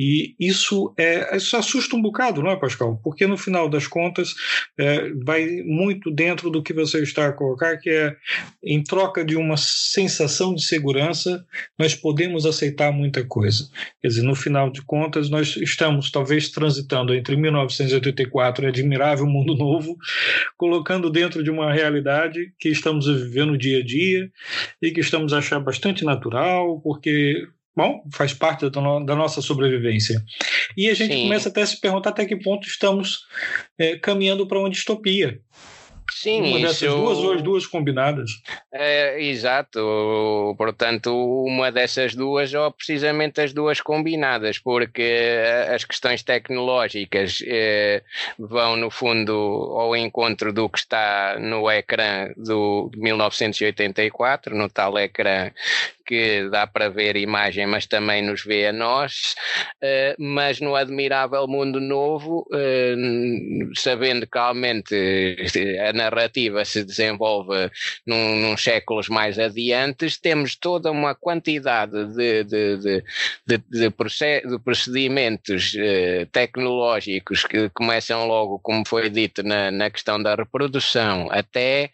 E 0.00 0.36
isso, 0.38 0.94
é, 0.96 1.36
isso 1.36 1.56
assusta 1.56 1.96
um 1.96 2.00
bocado, 2.00 2.40
não 2.40 2.52
é, 2.52 2.56
Pascal? 2.56 3.00
Porque 3.02 3.26
no 3.26 3.36
final 3.36 3.68
das 3.68 3.88
contas 3.88 4.32
é, 4.78 5.12
vai 5.24 5.44
muito 5.64 6.08
dentro 6.08 6.50
do 6.50 6.62
que 6.62 6.72
você 6.72 7.02
está 7.02 7.26
a 7.26 7.32
colocar, 7.32 7.76
que 7.78 7.90
é 7.90 8.16
em 8.62 8.80
troca 8.80 9.24
de 9.24 9.34
uma 9.34 9.56
sensação 9.56 10.54
de 10.54 10.62
segurança, 10.64 11.44
nós 11.76 11.96
podemos 11.96 12.46
aceitar 12.46 12.92
muita 12.92 13.24
coisa. 13.24 13.68
Quer 14.00 14.06
dizer, 14.06 14.22
no 14.22 14.36
final 14.36 14.70
de 14.70 14.82
contas, 14.82 15.28
nós 15.28 15.56
estamos 15.56 16.12
talvez 16.12 16.48
transitando 16.48 17.12
entre 17.12 17.34
1984 17.34 18.66
e 18.66 18.68
Admirável 18.68 19.26
Mundo 19.26 19.56
Novo, 19.56 19.96
colocando 20.56 21.10
dentro 21.10 21.42
de 21.42 21.50
uma 21.50 21.72
realidade 21.72 22.52
que 22.56 22.68
estamos 22.68 23.08
no 23.08 23.58
dia 23.58 23.80
a 23.80 23.84
dia 23.84 24.30
e 24.80 24.92
que 24.92 25.00
estamos 25.00 25.32
a 25.32 25.38
achar 25.38 25.58
bastante 25.58 26.04
natural, 26.04 26.80
porque 26.82 27.48
Bom, 27.78 28.02
faz 28.12 28.34
parte 28.34 28.68
da, 28.68 28.80
no, 28.80 29.06
da 29.06 29.14
nossa 29.14 29.40
sobrevivência. 29.40 30.20
E 30.76 30.90
a 30.90 30.94
gente 30.94 31.14
Sim. 31.14 31.22
começa 31.22 31.48
até 31.48 31.62
a 31.62 31.66
se 31.66 31.80
perguntar 31.80 32.10
até 32.10 32.24
que 32.26 32.34
ponto 32.34 32.66
estamos 32.66 33.20
é, 33.78 33.96
caminhando 33.96 34.48
para 34.48 34.58
uma 34.58 34.68
distopia. 34.68 35.40
Sim, 36.10 36.40
uma 36.42 36.58
dessas 36.58 36.82
isso... 36.82 36.96
duas 36.96 37.18
ou 37.18 37.32
as 37.34 37.42
duas 37.42 37.66
combinadas. 37.66 38.30
É, 38.72 39.22
exato, 39.22 40.54
portanto, 40.56 41.14
uma 41.44 41.70
dessas 41.70 42.16
duas 42.16 42.52
ou 42.52 42.72
precisamente 42.72 43.40
as 43.40 43.52
duas 43.52 43.80
combinadas, 43.80 44.58
porque 44.58 45.38
as 45.72 45.84
questões 45.84 46.22
tecnológicas 46.22 47.38
eh, 47.46 48.02
vão, 48.38 48.74
no 48.74 48.90
fundo, 48.90 49.32
ao 49.32 49.94
encontro 49.94 50.52
do 50.52 50.68
que 50.68 50.78
está 50.78 51.36
no 51.38 51.70
ecrã 51.70 52.32
do 52.36 52.90
1984, 52.96 54.56
no 54.56 54.68
tal 54.68 54.98
ecrã 54.98 55.52
que 56.08 56.48
dá 56.48 56.66
para 56.66 56.88
ver 56.88 57.18
imagem, 57.18 57.66
mas 57.66 57.86
também 57.86 58.22
nos 58.22 58.42
vê 58.42 58.68
a 58.68 58.72
nós, 58.72 59.34
uh, 59.82 60.16
mas 60.18 60.58
no 60.58 60.74
admirável 60.74 61.46
mundo 61.46 61.78
novo, 61.78 62.46
uh, 62.50 63.76
sabendo 63.76 64.26
que 64.26 64.38
realmente 64.38 65.36
a 65.86 65.92
narrativa 65.92 66.64
se 66.64 66.82
desenvolve 66.82 67.70
num, 68.06 68.36
num 68.36 68.56
séculos 68.56 69.10
mais 69.10 69.38
adiantes, 69.38 70.18
temos 70.18 70.56
toda 70.56 70.90
uma 70.90 71.14
quantidade 71.14 72.06
de, 72.14 72.44
de, 72.44 72.76
de, 72.78 73.04
de, 73.46 73.58
de 73.58 73.90
procedimentos 74.64 75.74
tecnológicos 76.32 77.44
que 77.44 77.68
começam 77.70 78.26
logo, 78.26 78.58
como 78.60 78.82
foi 78.86 79.10
dito, 79.10 79.42
na, 79.42 79.70
na 79.70 79.90
questão 79.90 80.22
da 80.22 80.34
reprodução, 80.34 81.28
até 81.30 81.90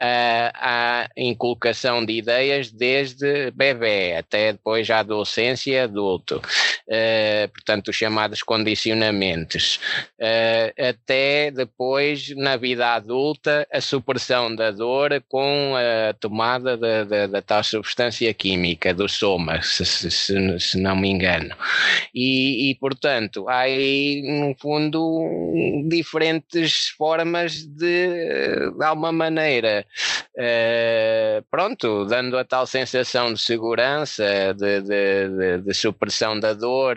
uh, 0.00 0.50
à 0.54 1.08
inculcação 1.16 2.02
de 2.04 2.14
ideias 2.14 2.70
desde 2.70 3.50
bebê 3.58 4.14
até 4.16 4.52
depois 4.52 4.88
a 4.88 5.00
adolescência 5.00 5.72
e 5.72 5.78
adulto, 5.78 6.36
uh, 6.36 7.48
portanto, 7.52 7.88
os 7.88 7.96
chamados 7.96 8.42
condicionamentos, 8.42 9.80
uh, 10.20 10.88
até 10.88 11.50
depois, 11.50 12.34
na 12.36 12.56
vida 12.56 12.94
adulta, 12.94 13.66
a 13.72 13.80
supressão 13.80 14.54
da 14.54 14.70
dor 14.70 15.22
com 15.28 15.74
a 15.76 16.12
tomada 16.14 16.76
da, 16.76 17.02
da, 17.02 17.26
da 17.26 17.42
tal 17.42 17.64
substância 17.64 18.32
química, 18.32 18.94
do 18.94 19.08
soma, 19.08 19.60
se, 19.62 19.84
se, 19.84 20.10
se, 20.10 20.60
se 20.60 20.78
não 20.80 20.94
me 20.94 21.08
engano. 21.08 21.54
E, 22.14 22.70
e, 22.70 22.74
portanto, 22.76 23.48
há 23.48 23.60
aí, 23.60 24.22
no 24.22 24.54
fundo, 24.54 25.84
diferentes 25.88 26.88
formas 26.96 27.64
de, 27.64 28.70
de 28.76 28.84
alguma 28.84 29.10
maneira, 29.10 29.84
uh, 30.36 31.44
pronto, 31.50 32.04
dando 32.04 32.38
a 32.38 32.44
tal 32.44 32.66
sensação 32.66 33.32
de 33.34 33.47
segurança, 33.48 34.54
de, 34.54 34.82
de, 34.82 35.28
de, 35.28 35.58
de 35.62 35.74
supressão 35.74 36.38
da 36.38 36.52
dor, 36.52 36.96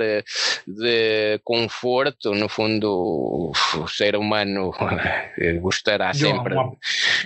de 0.68 1.40
conforto, 1.44 2.34
no 2.36 2.50
fundo, 2.50 3.52
o 3.76 3.88
ser 3.88 4.16
humano 4.16 4.72
gostará 5.62 6.14
sempre 6.14 6.56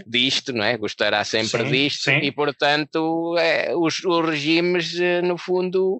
disto, 0.05 0.53
não 0.53 0.63
é? 0.63 0.77
Gostará 0.77 1.23
sempre 1.23 1.63
sim, 1.63 1.71
disto 1.71 2.03
sim. 2.03 2.19
e, 2.21 2.31
portanto, 2.31 3.35
é, 3.37 3.75
os, 3.75 4.03
os, 4.03 4.25
regimes, 4.25 4.99
eh, 4.99 5.21
no 5.21 5.37
fundo, 5.37 5.99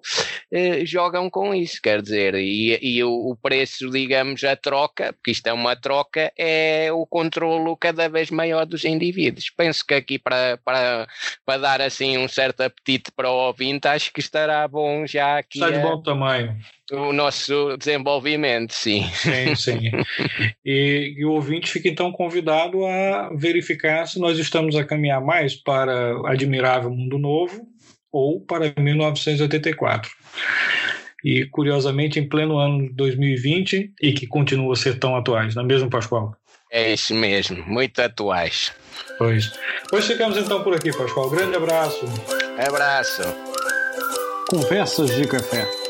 eh, 0.50 0.84
jogam 0.84 1.28
com 1.28 1.54
isso, 1.54 1.80
quer 1.82 2.02
dizer, 2.02 2.34
e, 2.34 2.78
e 2.80 3.02
o, 3.02 3.30
o, 3.30 3.36
preço, 3.36 3.90
digamos, 3.90 4.44
a 4.44 4.56
troca, 4.56 5.12
porque 5.12 5.30
isto 5.30 5.46
é 5.46 5.52
uma 5.52 5.74
troca, 5.76 6.32
é 6.38 6.90
o 6.92 7.06
controlo 7.06 7.76
cada 7.76 8.08
vez 8.08 8.30
maior 8.30 8.66
dos 8.66 8.84
indivíduos. 8.84 9.50
Penso 9.50 9.84
que 9.84 9.94
aqui 9.94 10.18
para, 10.18 10.58
para, 10.64 11.06
para 11.44 11.60
dar 11.60 11.80
assim 11.80 12.18
um 12.18 12.28
certo 12.28 12.62
apetite 12.62 13.10
para 13.16 13.30
o 13.30 13.46
ouvinte, 13.46 13.88
acho 13.88 14.12
que 14.12 14.20
estará 14.20 14.68
bom 14.68 15.06
já 15.06 15.38
aqui. 15.38 15.58
Está 15.58 15.70
de 15.70 15.78
bom 15.78 16.02
tamanho 16.02 16.56
o 16.92 17.12
nosso 17.12 17.76
desenvolvimento, 17.76 18.72
sim. 18.72 19.04
Sim, 19.12 19.54
sim. 19.54 19.90
E, 20.64 21.14
e, 21.16 21.24
o 21.24 21.30
ouvinte 21.30 21.70
fica 21.70 21.88
então 21.88 22.10
convidado 22.10 22.84
a 22.84 23.30
verificar 23.34 24.06
se 24.06 24.18
nós 24.18 24.36
estamos 24.36 24.74
a 24.74 24.84
caminhar 24.84 25.20
mais 25.20 25.54
para 25.54 26.12
Admirável 26.28 26.90
Mundo 26.90 27.18
Novo 27.18 27.68
ou 28.10 28.40
para 28.40 28.74
1984. 28.76 30.10
E 31.24 31.46
curiosamente, 31.46 32.18
em 32.18 32.28
pleno 32.28 32.58
ano 32.58 32.88
de 32.88 32.94
2020, 32.94 33.92
e 34.02 34.12
que 34.12 34.26
continua 34.26 34.72
a 34.72 34.76
ser 34.76 34.98
tão 34.98 35.16
atuais, 35.16 35.54
não 35.54 35.62
é 35.62 35.66
mesmo, 35.66 35.88
Pascoal? 35.88 36.34
É 36.70 36.92
isso 36.92 37.14
mesmo, 37.14 37.64
muito 37.64 38.00
atuais. 38.00 38.72
Pois. 39.18 39.52
Hoje 39.92 40.08
ficamos 40.08 40.36
então 40.36 40.62
por 40.64 40.74
aqui, 40.74 40.96
Pascoal. 40.96 41.30
Grande 41.30 41.56
abraço. 41.56 42.06
Abraço. 42.58 43.22
Conversas 44.48 45.14
de 45.14 45.28
Café. 45.28 45.85